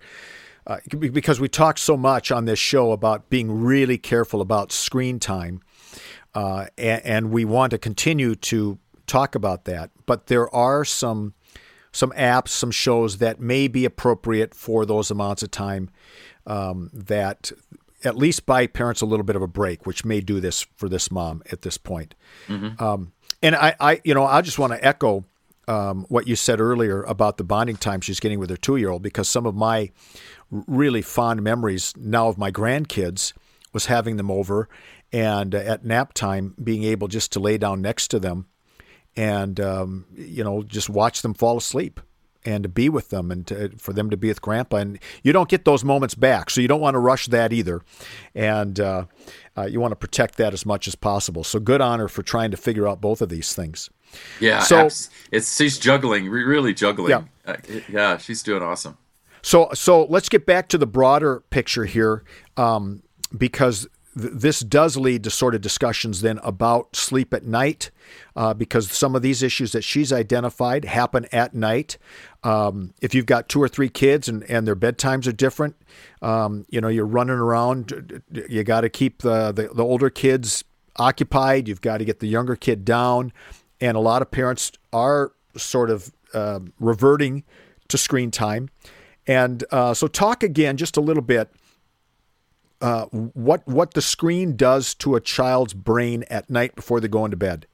uh, 0.67 0.79
because 0.99 1.39
we 1.39 1.47
talk 1.47 1.77
so 1.77 1.95
much 1.95 2.29
on 2.29 2.43
this 2.43 2.59
show 2.59 2.91
about 2.91 3.29
being 3.29 3.63
really 3.63 3.97
careful 3.97 4.41
about 4.41 4.71
screen 4.73 5.17
time, 5.17 5.61
uh, 6.35 6.65
and, 6.77 7.01
and 7.05 7.31
we 7.31 7.45
want 7.45 7.71
to 7.71 7.77
continue 7.77 8.35
to 8.35 8.77
talk 9.07 9.33
about 9.33 9.63
that. 9.63 9.89
But 10.05 10.27
there 10.27 10.53
are 10.53 10.83
some 10.83 11.33
some 11.93 12.11
apps, 12.11 12.49
some 12.49 12.71
shows 12.71 13.17
that 13.19 13.39
may 13.39 13.67
be 13.69 13.85
appropriate 13.85 14.53
for 14.53 14.85
those 14.85 15.09
amounts 15.09 15.41
of 15.41 15.51
time 15.51 15.89
um, 16.45 16.89
that 16.93 17.51
at 18.03 18.15
least 18.15 18.45
buy 18.45 18.67
parents 18.67 19.01
a 19.01 19.05
little 19.05 19.25
bit 19.25 19.35
of 19.35 19.41
a 19.41 19.47
break, 19.47 19.85
which 19.85 20.05
may 20.05 20.21
do 20.21 20.39
this 20.39 20.65
for 20.75 20.87
this 20.87 21.11
mom 21.11 21.43
at 21.51 21.61
this 21.63 21.77
point. 21.77 22.15
Um, 22.81 23.11
and 23.41 23.55
I, 23.55 23.75
I, 23.79 24.01
you 24.03 24.13
know, 24.13 24.25
I 24.25 24.41
just 24.41 24.59
want 24.59 24.73
to 24.73 24.85
echo 24.85 25.25
um, 25.67 26.05
what 26.09 26.27
you 26.27 26.35
said 26.35 26.59
earlier 26.59 27.03
about 27.03 27.37
the 27.37 27.43
bonding 27.43 27.77
time 27.77 28.01
she's 28.01 28.19
getting 28.19 28.39
with 28.39 28.49
her 28.49 28.57
two-year-old, 28.57 29.01
because 29.01 29.29
some 29.29 29.45
of 29.45 29.55
my 29.55 29.91
really 30.49 31.01
fond 31.01 31.43
memories 31.43 31.93
now 31.95 32.27
of 32.27 32.37
my 32.37 32.51
grandkids 32.51 33.33
was 33.71 33.85
having 33.85 34.17
them 34.17 34.31
over, 34.31 34.67
and 35.13 35.53
uh, 35.53 35.59
at 35.59 35.85
nap 35.85 36.13
time 36.13 36.55
being 36.63 36.83
able 36.83 37.07
just 37.07 37.31
to 37.33 37.39
lay 37.39 37.57
down 37.57 37.81
next 37.81 38.07
to 38.09 38.19
them, 38.19 38.47
and 39.15 39.59
um, 39.59 40.05
you 40.15 40.43
know 40.43 40.63
just 40.63 40.89
watch 40.89 41.21
them 41.21 41.33
fall 41.33 41.57
asleep 41.57 41.99
and 42.45 42.63
to 42.63 42.69
be 42.69 42.87
with 42.89 43.09
them 43.09 43.31
and 43.31 43.45
to, 43.47 43.69
for 43.77 43.91
them 43.93 44.09
to 44.09 44.15
be 44.17 44.29
with 44.29 44.41
grandpa 44.41 44.77
and 44.77 44.99
you 45.23 45.33
don't 45.33 45.49
get 45.49 45.65
those 45.65 45.83
moments 45.83 46.15
back 46.15 46.49
so 46.49 46.61
you 46.61 46.67
don't 46.67 46.79
want 46.81 46.95
to 46.95 46.99
rush 46.99 47.27
that 47.27 47.51
either 47.51 47.81
and 48.33 48.79
uh, 48.79 49.05
uh, 49.57 49.65
you 49.65 49.79
want 49.79 49.91
to 49.91 49.95
protect 49.97 50.37
that 50.37 50.53
as 50.53 50.65
much 50.65 50.87
as 50.87 50.95
possible 50.95 51.43
so 51.43 51.59
good 51.59 51.81
honor 51.81 52.07
for 52.07 52.23
trying 52.23 52.49
to 52.51 52.57
figure 52.57 52.87
out 52.87 53.01
both 53.01 53.21
of 53.21 53.29
these 53.29 53.53
things 53.53 53.89
Yeah, 54.39 54.59
So- 54.59 54.85
abs- 54.85 55.09
it's 55.31 55.55
she's 55.55 55.77
juggling, 55.77 56.29
really 56.29 56.73
juggling. 56.73 57.09
Yeah. 57.11 57.23
Uh, 57.45 57.57
yeah, 57.89 58.17
she's 58.17 58.41
doing 58.41 58.63
awesome. 58.63 58.97
So, 59.41 59.69
so 59.73 60.05
let's 60.05 60.29
get 60.29 60.45
back 60.45 60.67
to 60.69 60.77
the 60.77 60.87
broader 60.87 61.41
picture 61.49 61.85
here, 61.85 62.23
um, 62.57 63.03
because 63.37 63.87
th- 64.19 64.33
this 64.33 64.59
does 64.59 64.97
lead 64.97 65.23
to 65.23 65.29
sort 65.29 65.55
of 65.55 65.61
discussions 65.61 66.21
then 66.21 66.39
about 66.43 66.95
sleep 66.95 67.33
at 67.33 67.45
night, 67.45 67.91
uh, 68.35 68.53
because 68.53 68.91
some 68.91 69.15
of 69.15 69.21
these 69.21 69.41
issues 69.41 69.71
that 69.71 69.83
she's 69.83 70.11
identified 70.13 70.85
happen 70.85 71.25
at 71.31 71.53
night. 71.53 71.97
Um, 72.43 72.93
if 73.01 73.13
you've 73.13 73.25
got 73.25 73.49
two 73.49 73.61
or 73.61 73.67
three 73.67 73.89
kids 73.89 74.29
and, 74.29 74.43
and 74.43 74.67
their 74.67 74.75
bedtimes 74.75 75.27
are 75.27 75.31
different, 75.31 75.75
um, 76.21 76.65
you 76.69 76.79
know, 76.81 76.87
you're 76.87 77.05
running 77.05 77.35
around. 77.35 78.21
You 78.31 78.63
got 78.63 78.81
to 78.81 78.89
keep 78.89 79.21
the, 79.21 79.51
the 79.51 79.69
the 79.73 79.83
older 79.83 80.09
kids 80.09 80.63
occupied. 80.97 81.67
You've 81.67 81.81
got 81.81 81.97
to 81.97 82.05
get 82.05 82.19
the 82.19 82.27
younger 82.27 82.55
kid 82.55 82.85
down, 82.85 83.33
and 83.81 83.97
a 83.97 83.99
lot 83.99 84.21
of 84.21 84.31
parents 84.31 84.71
are 84.93 85.31
sort 85.57 85.89
of 85.89 86.11
uh, 86.33 86.59
reverting 86.79 87.43
to 87.87 87.97
screen 87.97 88.31
time. 88.31 88.69
And 89.27 89.63
uh, 89.71 89.93
so, 89.93 90.07
talk 90.07 90.43
again 90.43 90.77
just 90.77 90.97
a 90.97 91.01
little 91.01 91.21
bit. 91.21 91.49
Uh, 92.81 93.05
what 93.05 93.67
what 93.67 93.93
the 93.93 94.01
screen 94.01 94.55
does 94.55 94.93
to 94.95 95.15
a 95.15 95.21
child's 95.21 95.73
brain 95.73 96.23
at 96.29 96.49
night 96.49 96.75
before 96.75 96.99
they 96.99 97.07
go 97.07 97.25
into 97.25 97.37
bed? 97.37 97.67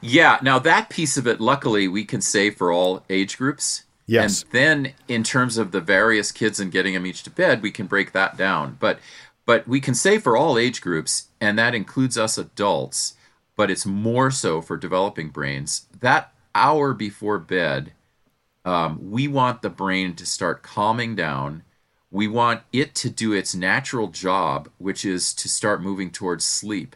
Yeah, 0.00 0.38
now 0.42 0.58
that 0.60 0.88
piece 0.88 1.16
of 1.16 1.26
it, 1.26 1.40
luckily, 1.40 1.88
we 1.88 2.04
can 2.04 2.20
say 2.20 2.50
for 2.50 2.72
all 2.72 3.04
age 3.10 3.38
groups. 3.38 3.84
Yes. 4.06 4.42
And 4.42 4.52
then 4.52 4.92
in 5.08 5.22
terms 5.22 5.58
of 5.58 5.70
the 5.70 5.80
various 5.80 6.32
kids 6.32 6.58
and 6.58 6.72
getting 6.72 6.94
them 6.94 7.06
each 7.06 7.22
to 7.22 7.30
bed, 7.30 7.62
we 7.62 7.70
can 7.70 7.86
break 7.86 8.12
that 8.12 8.36
down. 8.36 8.76
But 8.80 8.98
but 9.44 9.66
we 9.66 9.80
can 9.80 9.94
say 9.94 10.18
for 10.18 10.36
all 10.36 10.58
age 10.58 10.80
groups, 10.80 11.28
and 11.40 11.58
that 11.58 11.74
includes 11.74 12.16
us 12.18 12.38
adults, 12.38 13.14
but 13.56 13.70
it's 13.70 13.86
more 13.86 14.30
so 14.30 14.60
for 14.60 14.76
developing 14.76 15.28
brains. 15.28 15.86
That 16.00 16.32
hour 16.54 16.94
before 16.94 17.38
bed, 17.38 17.92
um, 18.64 19.10
we 19.10 19.26
want 19.28 19.62
the 19.62 19.70
brain 19.70 20.14
to 20.16 20.26
start 20.26 20.62
calming 20.62 21.16
down. 21.16 21.62
We 22.12 22.28
want 22.28 22.62
it 22.72 22.94
to 22.96 23.10
do 23.10 23.32
its 23.32 23.54
natural 23.54 24.06
job, 24.08 24.68
which 24.78 25.04
is 25.04 25.34
to 25.34 25.48
start 25.48 25.82
moving 25.82 26.10
towards 26.10 26.44
sleep. 26.44 26.94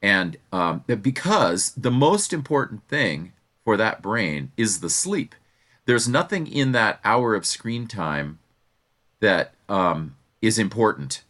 And 0.00 0.38
um, 0.52 0.84
because 0.86 1.72
the 1.72 1.90
most 1.90 2.32
important 2.32 2.88
thing 2.88 3.32
for 3.64 3.76
that 3.76 4.02
brain 4.02 4.52
is 4.56 4.80
the 4.80 4.90
sleep. 4.90 5.34
There's 5.84 6.08
nothing 6.08 6.46
in 6.46 6.72
that 6.72 7.00
hour 7.04 7.34
of 7.34 7.46
screen 7.46 7.86
time 7.86 8.38
that 9.20 9.52
um, 9.68 10.16
is 10.40 10.58
important 10.58 11.22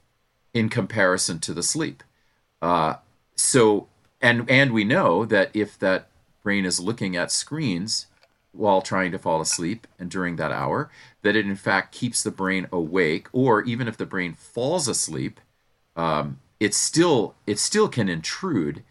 in 0.54 0.68
comparison 0.68 1.38
to 1.40 1.54
the 1.54 1.62
sleep. 1.62 2.02
Uh, 2.60 2.94
so, 3.34 3.88
and 4.20 4.48
and 4.50 4.72
we 4.72 4.84
know 4.84 5.24
that 5.24 5.50
if 5.54 5.78
that 5.78 6.08
brain 6.42 6.64
is 6.64 6.80
looking 6.80 7.16
at 7.16 7.32
screens 7.32 8.06
while 8.52 8.82
trying 8.82 9.10
to 9.12 9.18
fall 9.18 9.40
asleep 9.40 9.86
and 9.98 10.10
during 10.10 10.36
that 10.36 10.52
hour, 10.52 10.90
that 11.22 11.36
it 11.36 11.46
in 11.46 11.56
fact 11.56 11.92
keeps 11.92 12.22
the 12.22 12.30
brain 12.30 12.66
awake, 12.70 13.28
or 13.32 13.62
even 13.62 13.88
if 13.88 13.96
the 13.96 14.06
brain 14.06 14.34
falls 14.34 14.88
asleep, 14.88 15.40
um, 15.96 16.38
it 16.60 16.74
still 16.74 17.34
it 17.46 17.58
still 17.58 17.88
can 17.88 18.08
intrude 18.08 18.82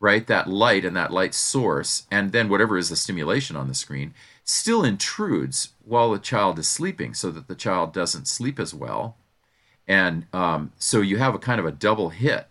right 0.00 0.26
that 0.26 0.48
light 0.48 0.84
and 0.84 0.96
that 0.96 1.12
light 1.12 1.34
source 1.34 2.06
and 2.10 2.32
then 2.32 2.48
whatever 2.48 2.78
is 2.78 2.88
the 2.88 2.96
stimulation 2.96 3.54
on 3.54 3.68
the 3.68 3.74
screen 3.74 4.14
still 4.42 4.82
intrudes 4.82 5.74
while 5.84 6.10
the 6.10 6.18
child 6.18 6.58
is 6.58 6.66
sleeping 6.66 7.14
so 7.14 7.30
that 7.30 7.46
the 7.46 7.54
child 7.54 7.92
doesn't 7.92 8.26
sleep 8.26 8.58
as 8.58 8.74
well. 8.74 9.16
And 9.86 10.26
um, 10.32 10.72
so 10.78 11.00
you 11.00 11.18
have 11.18 11.34
a 11.34 11.38
kind 11.38 11.60
of 11.60 11.66
a 11.66 11.72
double 11.72 12.08
hit. 12.08 12.46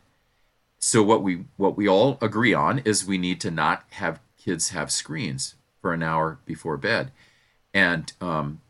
So 0.79 1.03
what 1.03 1.23
we 1.23 1.45
what 1.57 1.75
we 1.75 1.87
all 1.87 2.17
agree 2.21 2.53
on 2.53 2.79
is 2.79 3.05
we 3.05 3.17
need 3.17 3.41
to 3.41 3.51
not 3.51 3.83
have 3.91 4.21
kids 4.37 4.69
have 4.69 4.91
screens 4.91 5.55
for 5.81 5.93
an 5.93 6.03
hour 6.03 6.39
before 6.45 6.77
bed 6.77 7.11
and 7.73 8.13
um, 8.21 8.61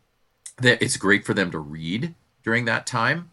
that 0.58 0.82
it's 0.82 0.96
great 0.96 1.24
for 1.24 1.34
them 1.34 1.50
to 1.50 1.58
read 1.58 2.14
during 2.42 2.64
that 2.64 2.86
time 2.86 3.30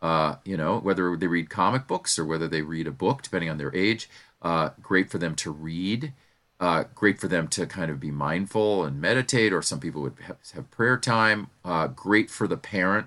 uh, 0.00 0.36
you 0.44 0.56
know, 0.56 0.78
whether 0.78 1.16
they 1.16 1.26
read 1.26 1.50
comic 1.50 1.86
books 1.86 2.18
or 2.18 2.24
whether 2.24 2.46
they 2.46 2.62
read 2.62 2.86
a 2.86 2.92
book, 2.92 3.22
depending 3.22 3.50
on 3.50 3.58
their 3.58 3.74
age. 3.74 4.08
Uh, 4.40 4.70
great 4.80 5.10
for 5.10 5.18
them 5.18 5.34
to 5.34 5.50
read. 5.50 6.12
Uh, 6.60 6.84
great 6.94 7.20
for 7.20 7.28
them 7.28 7.46
to 7.48 7.66
kind 7.66 7.90
of 7.90 8.00
be 8.00 8.10
mindful 8.10 8.84
and 8.84 9.00
meditate, 9.00 9.52
or 9.52 9.62
some 9.62 9.78
people 9.78 10.02
would 10.02 10.16
have, 10.22 10.38
have 10.54 10.70
prayer 10.70 10.96
time. 10.96 11.48
Uh, 11.64 11.86
great 11.86 12.30
for 12.30 12.48
the 12.48 12.56
parent, 12.56 13.06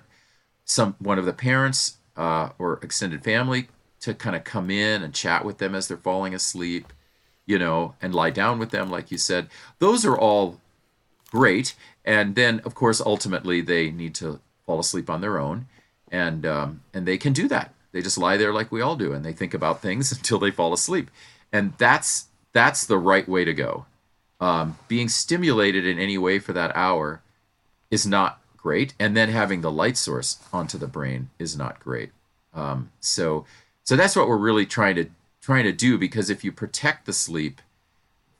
some 0.64 0.96
one 0.98 1.18
of 1.18 1.26
the 1.26 1.32
parents 1.34 1.98
uh, 2.16 2.50
or 2.58 2.78
extended 2.82 3.22
family 3.22 3.68
to 4.00 4.14
kind 4.14 4.34
of 4.34 4.42
come 4.44 4.70
in 4.70 5.02
and 5.02 5.14
chat 5.14 5.44
with 5.44 5.58
them 5.58 5.74
as 5.74 5.86
they're 5.86 5.96
falling 5.98 6.34
asleep, 6.34 6.92
you 7.52 7.58
know, 7.58 7.94
and 8.00 8.14
lie 8.14 8.30
down 8.30 8.58
with 8.58 8.70
them, 8.70 8.90
like 8.90 9.10
you 9.10 9.18
said. 9.18 9.46
Those 9.78 10.06
are 10.06 10.16
all 10.16 10.58
great. 11.30 11.74
And 12.02 12.34
then, 12.34 12.60
of 12.64 12.74
course, 12.74 12.98
ultimately 12.98 13.60
they 13.60 13.90
need 13.90 14.14
to 14.16 14.40
fall 14.64 14.80
asleep 14.80 15.10
on 15.10 15.20
their 15.20 15.38
own, 15.38 15.66
and 16.10 16.46
um, 16.46 16.80
and 16.94 17.06
they 17.06 17.18
can 17.18 17.34
do 17.34 17.46
that. 17.48 17.74
They 17.92 18.00
just 18.00 18.16
lie 18.16 18.38
there 18.38 18.54
like 18.54 18.72
we 18.72 18.80
all 18.80 18.96
do, 18.96 19.12
and 19.12 19.22
they 19.22 19.34
think 19.34 19.52
about 19.52 19.82
things 19.82 20.10
until 20.16 20.38
they 20.38 20.50
fall 20.50 20.72
asleep, 20.72 21.10
and 21.52 21.74
that's 21.76 22.28
that's 22.54 22.86
the 22.86 22.98
right 22.98 23.28
way 23.28 23.44
to 23.44 23.52
go. 23.52 23.84
Um, 24.40 24.78
being 24.88 25.10
stimulated 25.10 25.86
in 25.86 25.98
any 25.98 26.16
way 26.16 26.38
for 26.38 26.54
that 26.54 26.74
hour 26.74 27.20
is 27.90 28.06
not 28.06 28.40
great, 28.56 28.94
and 28.98 29.14
then 29.14 29.28
having 29.28 29.60
the 29.60 29.70
light 29.70 29.98
source 29.98 30.38
onto 30.54 30.78
the 30.78 30.88
brain 30.88 31.28
is 31.38 31.54
not 31.54 31.78
great. 31.78 32.12
Um, 32.54 32.90
so 32.98 33.44
so 33.84 33.94
that's 33.94 34.16
what 34.16 34.26
we're 34.26 34.38
really 34.38 34.64
trying 34.64 34.96
to 34.96 35.10
trying 35.42 35.64
to 35.64 35.72
do 35.72 35.98
because 35.98 36.30
if 36.30 36.44
you 36.44 36.52
protect 36.52 37.06
the 37.06 37.12
sleep 37.12 37.60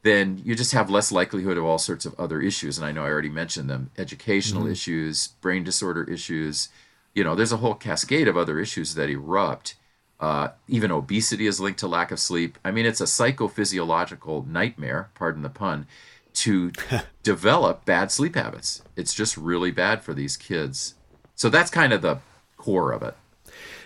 then 0.02 0.40
you 0.44 0.54
just 0.56 0.72
have 0.72 0.90
less 0.90 1.12
likelihood 1.12 1.56
of 1.56 1.64
all 1.64 1.78
sorts 1.78 2.04
of 2.06 2.18
other 2.18 2.40
issues. 2.40 2.76
And 2.78 2.84
I 2.86 2.92
know 2.92 3.04
I 3.04 3.10
already 3.10 3.28
mentioned 3.28 3.70
them 3.70 3.90
educational 3.98 4.64
Mm-hmm. 4.64 4.72
issues, 4.72 5.28
brain 5.40 5.62
disorder 5.64 6.04
issues. 6.04 6.70
You 7.14 7.22
know, 7.24 7.34
there's 7.36 7.52
a 7.52 7.58
whole 7.58 7.74
cascade 7.74 8.26
of 8.28 8.36
other 8.36 8.58
issues 8.58 8.94
that 8.96 9.10
erupt. 9.10 9.76
Uh, 10.18 10.50
even 10.68 10.90
obesity 10.90 11.46
is 11.46 11.60
linked 11.60 11.80
to 11.80 11.88
lack 11.88 12.10
of 12.10 12.18
sleep. 12.20 12.58
I 12.64 12.72
mean, 12.72 12.86
it's 12.86 13.00
a 13.00 13.04
psychophysiological 13.04 14.46
nightmare, 14.46 15.10
pardon 15.14 15.42
the 15.42 15.50
pun, 15.50 15.86
to 16.34 16.72
develop 17.22 17.84
bad 17.84 18.10
sleep 18.10 18.34
habits. 18.34 18.82
It's 18.96 19.14
just 19.14 19.36
really 19.36 19.70
bad 19.70 20.02
for 20.02 20.14
these 20.14 20.36
kids. 20.36 20.94
So 21.36 21.48
that's 21.48 21.70
kind 21.70 21.92
of 21.92 22.02
the 22.02 22.18
core 22.56 22.92
of 22.92 23.02
it. 23.02 23.16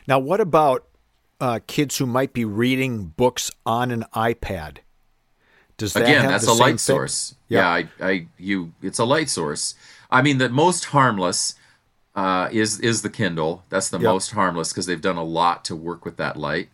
Now, 0.06 0.18
what 0.18 0.40
about 0.40 0.86
uh, 1.40 1.60
kids 1.66 1.98
who 1.98 2.06
might 2.06 2.32
be 2.32 2.44
reading 2.44 3.06
books 3.06 3.50
on 3.64 3.90
an 3.90 4.04
iPad? 4.14 4.78
Does 5.76 5.92
that 5.94 6.04
again 6.04 6.26
that's 6.28 6.46
a 6.46 6.52
light 6.52 6.68
thing? 6.72 6.78
source 6.78 7.34
Yeah. 7.48 7.60
yeah, 7.78 7.86
I, 8.00 8.08
I 8.10 8.26
you 8.38 8.72
it's 8.80 8.98
a 8.98 9.04
light 9.04 9.28
source 9.28 9.74
i 10.10 10.22
mean 10.22 10.38
the 10.38 10.48
most 10.48 10.86
harmless 10.86 11.54
uh, 12.14 12.48
is 12.50 12.80
is 12.80 13.02
the 13.02 13.10
kindle 13.10 13.62
that's 13.68 13.90
the 13.90 13.98
Yep. 13.98 14.08
most 14.08 14.30
harmless 14.30 14.72
because 14.72 14.86
they've 14.86 15.00
done 15.02 15.18
a 15.18 15.24
lot 15.24 15.66
to 15.66 15.76
work 15.76 16.06
with 16.06 16.16
that 16.16 16.38
light 16.38 16.70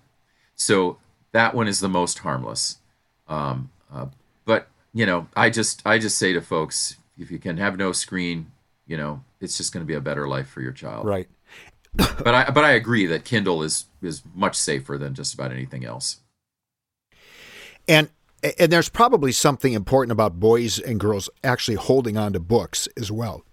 so 0.54 0.98
that 1.32 1.52
one 1.52 1.66
is 1.66 1.80
the 1.80 1.88
most 1.88 2.20
harmless 2.20 2.78
um, 3.26 3.70
uh, 3.92 4.06
but 4.44 4.68
you 4.94 5.04
know 5.04 5.26
i 5.34 5.50
just 5.50 5.82
i 5.84 5.98
just 5.98 6.16
say 6.16 6.32
to 6.32 6.40
folks 6.40 6.96
if 7.18 7.28
you 7.32 7.40
can 7.40 7.56
have 7.56 7.76
no 7.76 7.90
screen 7.90 8.52
you 8.86 8.96
know 8.96 9.24
it's 9.40 9.56
just 9.56 9.72
going 9.72 9.84
to 9.84 9.88
be 9.88 9.94
a 9.94 10.00
better 10.00 10.28
life 10.28 10.48
for 10.48 10.60
your 10.60 10.72
child 10.72 11.06
Right. 11.06 11.28
But 11.96 12.34
i 12.34 12.50
but 12.50 12.64
i 12.64 12.70
agree 12.72 13.06
that 13.06 13.24
kindle 13.24 13.62
is 13.62 13.86
is 14.02 14.22
much 14.34 14.56
safer 14.56 14.96
than 14.98 15.14
just 15.14 15.34
about 15.34 15.52
anything 15.52 15.84
else 15.84 16.20
And 17.88 18.08
and 18.58 18.72
there's 18.72 18.88
probably 18.88 19.30
something 19.32 19.72
important 19.72 20.10
about 20.12 20.40
boys 20.40 20.78
and 20.78 20.98
girls 20.98 21.30
actually 21.44 21.76
holding 21.76 22.16
on 22.16 22.32
to 22.32 22.40
books 22.40 22.88
as 22.96 23.10
well. 23.12 23.44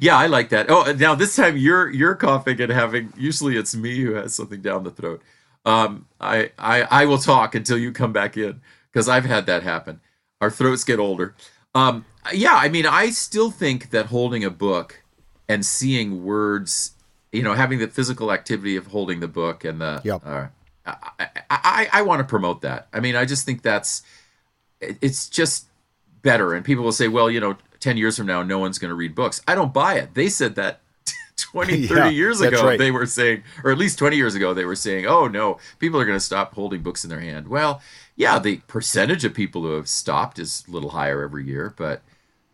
Yeah, 0.00 0.16
I 0.16 0.26
like 0.26 0.50
that. 0.50 0.66
Oh, 0.70 0.92
now 0.92 1.14
this 1.14 1.36
time 1.36 1.56
you're 1.56 1.90
you're 1.90 2.14
coughing 2.14 2.60
and 2.60 2.72
having. 2.72 3.12
Usually 3.16 3.56
it's 3.56 3.74
me 3.74 4.00
who 4.00 4.14
has 4.14 4.34
something 4.34 4.60
down 4.60 4.84
the 4.84 4.90
throat. 4.90 5.22
Um, 5.64 6.06
I 6.20 6.50
I 6.58 6.82
I 6.82 7.04
will 7.06 7.18
talk 7.18 7.54
until 7.54 7.78
you 7.78 7.92
come 7.92 8.12
back 8.12 8.36
in 8.36 8.60
because 8.92 9.08
I've 9.08 9.24
had 9.24 9.46
that 9.46 9.62
happen. 9.62 10.00
Our 10.40 10.50
throats 10.50 10.84
get 10.84 10.98
older. 10.98 11.34
Um, 11.74 12.06
yeah, 12.32 12.54
I 12.56 12.68
mean, 12.68 12.86
I 12.86 13.10
still 13.10 13.50
think 13.50 13.90
that 13.90 14.06
holding 14.06 14.44
a 14.44 14.50
book 14.50 15.02
and 15.48 15.64
seeing 15.64 16.24
words, 16.24 16.92
you 17.32 17.42
know, 17.42 17.54
having 17.54 17.78
the 17.78 17.88
physical 17.88 18.32
activity 18.32 18.76
of 18.76 18.86
holding 18.88 19.20
the 19.20 19.28
book 19.28 19.64
and 19.64 19.80
the 19.80 20.00
Yep. 20.04 20.22
uh, 20.24 20.46
I, 20.86 21.28
I, 21.50 21.88
I 21.92 22.02
want 22.02 22.20
to 22.20 22.24
promote 22.24 22.62
that. 22.62 22.88
I 22.92 23.00
mean, 23.00 23.14
I 23.16 23.24
just 23.24 23.44
think 23.44 23.62
that's 23.62 24.02
it- 24.80 24.96
it's 25.00 25.28
just 25.28 25.66
better. 26.22 26.54
And 26.54 26.64
people 26.64 26.84
will 26.84 26.92
say, 26.92 27.08
well, 27.08 27.30
you 27.30 27.40
know, 27.40 27.56
10 27.80 27.96
years 27.96 28.16
from 28.16 28.26
now, 28.26 28.42
no 28.42 28.58
one's 28.58 28.78
going 28.78 28.88
to 28.88 28.94
read 28.94 29.14
books. 29.14 29.40
I 29.46 29.54
don't 29.54 29.72
buy 29.72 29.94
it. 29.94 30.14
They 30.14 30.28
said 30.28 30.54
that 30.56 30.80
20, 31.36 31.86
30 31.88 32.00
Yeah, 32.00 32.08
years 32.08 32.40
ago. 32.40 32.64
right. 32.64 32.78
They 32.78 32.90
were 32.90 33.06
saying, 33.06 33.42
or 33.62 33.70
at 33.70 33.78
least 33.78 33.98
20 33.98 34.16
years 34.16 34.34
ago, 34.34 34.54
they 34.54 34.64
were 34.64 34.74
saying, 34.76 35.06
oh, 35.06 35.26
no, 35.28 35.58
people 35.78 36.00
are 36.00 36.04
going 36.06 36.16
to 36.16 36.24
stop 36.24 36.54
holding 36.54 36.82
books 36.82 37.04
in 37.04 37.10
their 37.10 37.20
hand. 37.20 37.48
Well, 37.48 37.80
yeah, 38.16 38.38
the 38.38 38.56
percentage 38.66 39.24
of 39.24 39.34
people 39.34 39.62
who 39.62 39.72
have 39.72 39.88
stopped 39.88 40.38
is 40.38 40.64
a 40.66 40.70
little 40.70 40.90
higher 40.90 41.22
every 41.22 41.44
year, 41.44 41.72
but 41.76 42.02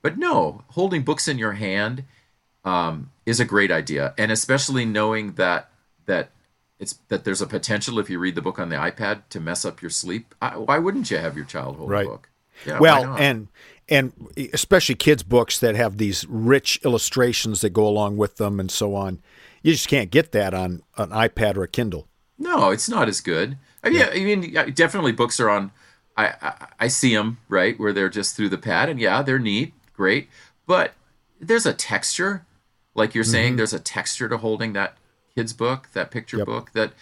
but 0.03 0.19
no, 0.19 0.63
holding 0.73 1.03
books 1.03 1.27
in 1.29 1.39
your 1.39 1.53
hand 1.53 2.05
um, 2.67 3.11
is 3.27 3.41
a 3.41 3.45
great 3.45 3.71
idea, 3.71 4.15
and 4.19 4.31
especially 4.31 4.85
knowing 4.85 5.33
that 5.35 5.71
that 6.07 6.31
it's 6.79 6.99
that 7.09 7.25
there's 7.25 7.41
a 7.43 7.47
potential 7.47 7.99
if 7.99 8.11
you 8.11 8.19
read 8.19 8.35
the 8.35 8.43
book 8.43 8.59
on 8.59 8.69
the 8.69 8.77
iPad 8.77 9.23
to 9.31 9.41
mess 9.41 9.65
up 9.65 9.81
your 9.81 9.91
sleep. 9.91 10.35
I, 10.43 10.57
why 10.59 10.79
wouldn't 10.79 11.11
you 11.11 11.19
have 11.19 11.37
your 11.37 11.45
child 11.47 11.77
hold 11.77 11.91
Right. 11.91 12.07
a 12.07 12.11
book? 12.11 12.29
Yeah, 12.67 12.79
well, 12.79 13.17
and 13.17 13.49
and 13.89 14.13
especially 14.53 14.95
kids' 14.95 15.23
books 15.23 15.59
that 15.59 15.75
have 15.75 15.99
these 15.99 16.27
rich 16.29 16.81
illustrations 16.85 17.61
that 17.63 17.71
go 17.71 17.87
along 17.87 18.17
with 18.17 18.37
them 18.37 18.61
and 18.61 18.71
so 18.71 18.95
on. 18.95 19.21
You 19.63 19.73
just 19.73 19.89
can't 19.89 20.11
get 20.11 20.33
that 20.33 20.53
on 20.55 20.83
an 20.97 21.11
iPad 21.11 21.57
or 21.57 21.63
a 21.65 21.69
Kindle. 21.69 22.07
No, 22.39 22.71
it's 22.71 22.89
not 22.89 23.09
as 23.09 23.21
good. 23.21 23.57
I 23.83 23.91
mean, 23.91 23.99
yeah. 23.99 24.11
I 24.13 24.25
mean, 24.25 24.75
definitely 24.75 25.13
books 25.13 25.41
are 25.41 25.49
on. 25.51 25.71
I, 26.17 26.27
I 26.41 26.67
I 26.81 26.89
see 26.89 27.15
them 27.15 27.39
right 27.49 27.79
where 27.79 27.93
they're 27.93 28.09
just 28.09 28.37
through 28.37 28.51
the 28.51 28.59
pad, 28.59 28.89
and 28.89 29.01
yeah, 29.01 29.23
they're 29.23 29.39
neat, 29.39 29.73
great. 29.95 30.29
But 30.67 30.95
there's 31.41 31.67
a 31.67 31.73
texture, 31.75 32.47
like 32.94 33.14
you're 33.14 33.24
Mm-hmm. 33.24 33.30
saying, 33.33 33.57
there's 33.57 33.72
a 33.72 33.80
texture 33.80 34.28
to 34.28 34.38
holding 34.38 34.72
that 34.74 34.96
kid's 35.35 35.52
book, 35.52 35.88
that 35.94 36.11
picture 36.11 36.38
Yep. 36.38 36.46
book. 36.46 36.72
That, 36.72 36.92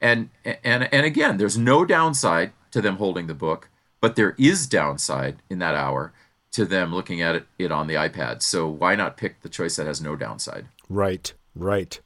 and 0.00 0.30
and 0.44 0.88
and 0.92 1.06
again, 1.06 1.36
there's 1.36 1.56
no 1.58 1.84
downside 1.84 2.52
to 2.72 2.80
them 2.80 2.96
holding 2.96 3.26
the 3.26 3.34
book, 3.34 3.68
but 4.00 4.16
there 4.16 4.34
is 4.38 4.66
downside 4.66 5.36
in 5.50 5.58
that 5.60 5.74
hour 5.74 6.12
to 6.52 6.64
them 6.64 6.94
looking 6.94 7.20
at 7.22 7.34
it, 7.34 7.46
it 7.58 7.70
on 7.72 7.86
the 7.86 7.94
iPad. 7.94 8.42
So 8.42 8.66
why 8.68 8.94
not 8.94 9.16
pick 9.16 9.40
the 9.42 9.48
choice 9.48 9.76
that 9.76 9.86
has 9.86 10.00
no 10.00 10.16
downside? 10.16 10.66
Right, 10.88 11.32
right. 11.54 11.98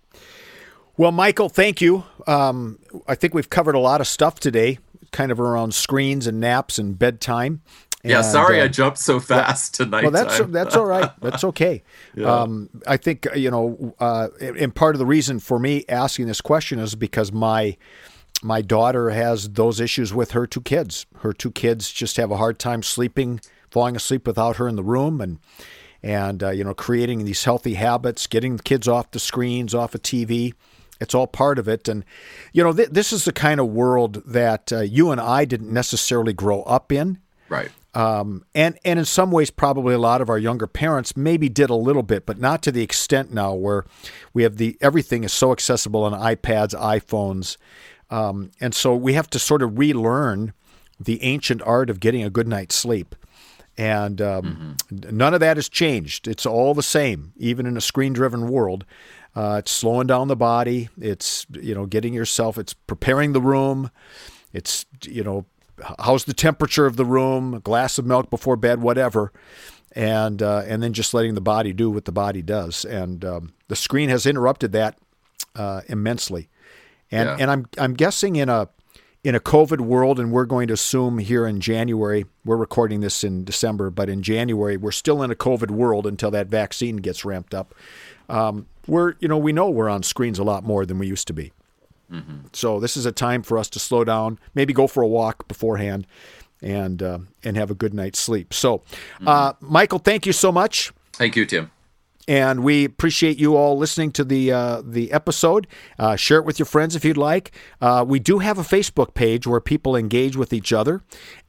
Well, 0.97 1.13
Michael, 1.13 1.49
thank 1.49 1.81
you. 1.81 2.05
Um, 2.27 2.79
I 3.07 3.15
think 3.15 3.35
we've 3.35 3.51
covered 3.51 3.75
a 3.75 3.79
lot 3.81 4.01
of 4.01 4.07
stuff 4.07 4.41
today, 4.41 4.79
kind 5.13 5.31
of 5.33 5.41
around 5.41 5.75
screens 5.75 6.27
and 6.27 6.41
naps 6.41 6.79
and 6.79 6.99
bedtime. 6.99 7.61
Yeah, 8.07 8.19
And, 8.19 8.27
sorry 8.27 8.61
uh, 8.61 8.65
I 8.65 8.69
jumped 8.69 8.99
so 8.99 9.21
fast 9.21 9.75
tonight. 9.75 10.03
Well, 10.03 10.13
that's 10.13 10.41
that's 10.47 10.77
all 10.77 10.87
right. 10.87 11.11
That's 11.21 11.45
okay. 11.45 11.83
um, 12.25 12.71
I 12.87 12.97
think 12.97 13.27
you 13.35 13.51
know, 13.51 13.95
uh, 13.99 14.29
and 14.41 14.75
part 14.75 14.95
of 14.95 14.99
the 14.99 15.07
reason 15.07 15.41
for 15.41 15.59
me 15.59 15.85
asking 15.89 16.27
this 16.27 16.41
question 16.41 16.79
is 16.79 16.95
because 16.95 17.33
my 17.33 17.77
my 18.43 18.63
daughter 18.63 19.11
has 19.11 19.51
those 19.51 19.81
issues 19.81 20.13
with 20.13 20.33
her 20.33 20.47
two 20.47 20.61
kids. 20.61 21.07
Her 21.19 21.33
two 21.33 21.51
kids 21.51 21.93
just 21.93 22.17
have 22.17 22.31
a 22.31 22.37
hard 22.37 22.59
time 22.59 22.83
sleeping, 22.83 23.41
falling 23.71 23.97
asleep 23.97 24.27
without 24.27 24.57
her 24.57 24.69
in 24.69 24.77
the 24.77 24.85
room, 24.85 25.21
and 25.21 25.39
and 26.03 26.43
uh, 26.43 26.51
you 26.51 26.65
know, 26.65 26.75
creating 26.75 27.25
these 27.25 27.45
healthy 27.45 27.75
habits, 27.75 28.27
getting 28.27 28.57
the 28.57 28.63
kids 28.63 28.87
off 28.87 29.11
the 29.11 29.19
screens, 29.19 29.75
off 29.75 29.95
of 29.95 30.03
TV. 30.03 30.55
It's 31.01 31.15
all 31.15 31.27
part 31.27 31.59
of 31.59 31.69
it, 31.69 31.89
and 31.89 32.05
you 32.53 32.63
know, 32.63 32.73
th- 32.73 32.91
this 32.91 33.13
is 33.13 33.25
the 33.25 33.33
kind 33.33 33.61
of 33.61 33.67
world 33.69 34.23
that 34.25 34.73
uh, 34.73 34.81
you 34.81 35.11
and 35.11 35.21
I 35.21 35.45
didn't 35.45 35.73
necessarily 35.73 36.33
grow 36.33 36.63
up 36.63 36.91
in. 36.93 37.19
right. 37.49 37.71
Um, 37.97 38.45
and 38.55 38.79
and 38.85 38.99
in 38.99 39.07
some 39.07 39.31
ways, 39.31 39.51
probably 39.51 39.95
a 39.95 39.99
lot 39.99 40.21
of 40.21 40.29
our 40.29 40.37
younger 40.39 40.67
parents 40.67 41.17
maybe 41.17 41.49
did 41.49 41.71
a 41.71 41.75
little 41.75 42.03
bit, 42.03 42.27
but 42.27 42.39
not 42.39 42.63
to 42.65 42.71
the 42.71 42.83
extent 42.83 43.33
now 43.33 43.55
where 43.55 43.87
we 44.35 44.43
have 44.43 44.59
the 44.59 44.77
everything 44.83 45.25
is 45.25 45.33
so 45.33 45.51
accessible 45.51 46.05
on 46.05 46.13
iPads, 46.13 46.79
iPhones, 46.79 47.57
um, 48.11 48.51
and 48.61 48.75
so 48.75 48.95
we 48.95 49.15
have 49.15 49.31
to 49.31 49.39
sort 49.39 49.63
of 49.63 49.79
relearn 49.79 50.53
the 51.01 51.23
ancient 51.23 51.63
art 51.63 51.89
of 51.89 51.99
getting 51.99 52.23
a 52.23 52.29
good 52.29 52.47
night's 52.47 52.75
sleep. 52.75 53.15
And 53.79 54.21
um, 54.21 54.77
none 54.91 55.33
of 55.33 55.41
that 55.41 55.57
has 55.57 55.69
changed. 55.69 56.29
It's 56.29 56.45
all 56.45 56.75
the 56.75 56.83
same, 56.83 57.33
even 57.39 57.65
in 57.65 57.79
a 57.79 57.83
screen-driven 57.83 58.49
world. 58.49 58.85
Uh, 59.35 59.57
it's 59.61 59.71
slowing 59.71 60.07
down 60.07 60.29
the 60.29 60.37
body. 60.37 60.91
It's 61.01 61.47
you 61.51 61.75
know 61.75 61.87
getting 61.87 62.13
yourself. 62.13 62.59
It's 62.59 62.75
preparing 62.75 63.33
the 63.33 63.41
room. 63.41 63.91
It's 64.53 64.85
you 65.03 65.25
know 65.25 65.47
how's 65.99 66.25
the 66.25 66.35
temperature 66.35 66.87
of 66.87 66.97
the 66.97 67.05
room, 67.05 67.55
a 67.55 67.61
glass 67.61 67.99
of 67.99 68.07
milk 68.07 68.31
before 68.31 68.57
bed, 68.57 68.81
whatever, 68.81 69.33
and 69.93 70.43
uh, 70.43 70.63
and 70.67 70.83
then 70.83 70.93
just 70.93 71.15
letting 71.15 71.35
the 71.35 71.41
body 71.41 71.73
do 71.73 71.91
what 71.91 72.05
the 72.05 72.13
body 72.13 72.43
does. 72.43 72.85
And 72.85 73.25
um, 73.25 73.53
the 73.69 73.77
screen 73.77 74.09
has 74.09 74.27
interrupted 74.27 74.73
that 74.73 74.99
uh, 75.55 75.83
immensely. 75.89 76.49
And 77.11 77.29
Yeah. 77.29 77.37
and 77.41 77.51
I'm 77.51 77.67
I'm 77.79 77.95
guessing 77.95 78.37
in 78.37 78.49
a 78.49 78.69
in 79.25 79.35
a 79.35 79.41
COVID 79.41 79.81
world, 79.81 80.21
and 80.21 80.31
we're 80.31 80.45
going 80.45 80.69
to 80.69 80.75
assume 80.75 81.19
here 81.19 81.47
in 81.47 81.61
January, 81.61 82.27
we're 82.45 82.57
recording 82.57 83.01
this 83.01 83.25
in 83.25 83.45
December, 83.45 83.91
but 83.91 84.09
in 84.09 84.23
January 84.23 84.77
we're 84.77 84.93
still 84.93 85.23
in 85.23 85.31
a 85.31 85.35
COVID 85.35 85.71
world 85.71 86.07
until 86.07 86.31
that 86.31 86.47
vaccine 86.47 86.97
gets 86.99 87.25
ramped 87.25 87.55
up. 87.55 87.75
Um, 88.29 88.67
we're 88.87 89.15
you 89.21 89.29
know 89.29 89.39
we 89.39 89.53
know 89.53 89.69
we're 89.71 89.89
on 89.89 90.03
screens 90.03 90.39
a 90.39 90.45
lot 90.45 90.65
more 90.65 90.85
than 90.87 90.99
we 90.99 91.07
used 91.07 91.27
to 91.29 91.33
be. 91.33 91.53
So 92.53 92.81
this 92.81 92.97
is 92.97 93.07
a 93.07 93.13
time 93.13 93.43
for 93.43 93.59
us 93.59 93.69
to 93.71 93.79
slow 93.79 94.05
down, 94.05 94.39
maybe 94.55 94.73
go 94.73 94.87
for 94.87 95.03
a 95.03 95.09
walk 95.09 95.49
beforehand, 95.49 96.07
and 96.63 97.03
uh, 97.03 97.19
and 97.45 97.57
have 97.57 97.71
a 97.71 97.75
good 97.75 97.95
night's 97.95 98.19
sleep. 98.19 98.55
So, 98.55 98.83
uh, 99.27 99.55
Michael, 99.61 99.99
thank 99.99 100.27
you 100.27 100.33
so 100.33 100.51
much. 100.53 100.93
Thank 101.13 101.37
you, 101.37 101.47
Tim. 101.47 101.71
And 102.29 102.65
we 102.65 102.85
appreciate 102.85 103.39
you 103.39 103.55
all 103.55 103.79
listening 103.79 104.11
to 104.13 104.25
the 104.25 104.51
uh, 104.51 104.83
the 104.85 105.13
episode. 105.13 105.69
Uh, 105.97 106.17
share 106.17 106.39
it 106.39 106.45
with 106.45 106.59
your 106.59 106.67
friends 106.67 106.97
if 106.97 107.05
you'd 107.05 107.17
like. 107.17 107.53
Uh, 107.81 108.05
we 108.07 108.19
do 108.19 108.41
have 108.41 108.59
a 108.59 108.63
Facebook 108.63 109.15
page 109.15 109.47
where 109.47 109.61
people 109.61 109.95
engage 109.95 110.37
with 110.37 110.53
each 110.53 110.73
other, 110.73 111.03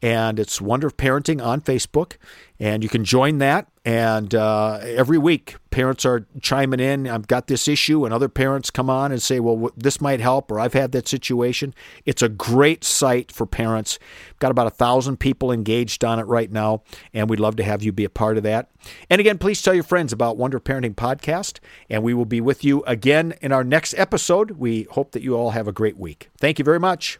and 0.04 0.39
it's 0.39 0.62
Wonder 0.62 0.86
of 0.86 0.96
Parenting 0.96 1.43
on 1.43 1.62
Facebook. 1.62 2.17
And 2.60 2.84
you 2.84 2.89
can 2.89 3.04
join 3.04 3.38
that. 3.38 3.67
And 3.86 4.36
uh, 4.36 4.80
every 4.82 5.17
week, 5.17 5.56
parents 5.70 6.06
are 6.06 6.26
chiming 6.41 6.82
in. 6.82 7.08
I've 7.08 7.28
got 7.28 7.48
this 7.48 7.70
issue, 7.70 8.04
and 8.04 8.13
other 8.13 8.28
parents 8.28 8.70
come 8.70 8.89
on 8.89 9.13
and 9.13 9.22
say, 9.22 9.39
"Well, 9.39 9.72
this 9.78 10.02
might 10.02 10.20
help," 10.20 10.52
or 10.52 10.60
"I've 10.60 10.74
had 10.74 10.91
that 10.91 11.08
situation." 11.08 11.74
It's 12.06 12.22
a 12.22 12.28
great 12.28 12.84
site 12.84 13.32
for 13.32 13.46
parents. 13.46 13.98
Got 14.39 14.52
about 14.52 14.67
a 14.67 14.72
thousand 14.72 15.17
people 15.17 15.54
engaged 15.54 16.04
on 16.04 16.20
it 16.20 16.24
right 16.24 16.52
now, 16.52 16.84
and 17.13 17.30
we'd 17.30 17.39
love 17.39 17.56
to 17.58 17.63
have 17.63 17.82
you 17.82 17.93
be 17.93 18.04
a 18.04 18.10
part 18.10 18.36
of 18.36 18.43
that. 18.43 18.70
And 19.10 19.22
again, 19.22 19.38
please 19.38 19.62
tell 19.62 19.74
your 19.74 19.84
friends 19.84 20.12
about 20.12 20.36
Wonder 20.36 20.60
Parenting 20.60 20.96
Podcast, 20.96 21.60
and 21.89 22.04
we 22.04 22.13
will 22.13 22.26
be 22.26 22.41
with 22.41 22.65
you 22.65 22.84
again 22.84 23.36
in 23.41 23.54
our 23.54 23.63
next 23.63 23.93
episode. 23.98 24.52
We 24.52 24.84
hope 24.91 25.12
that 25.12 25.22
you 25.22 25.36
all 25.36 25.52
have 25.52 25.67
a 25.67 25.72
great 25.72 25.98
week. 25.98 26.30
Thank 26.38 26.60
you 26.60 26.65
very 26.65 26.80
much. 26.80 27.20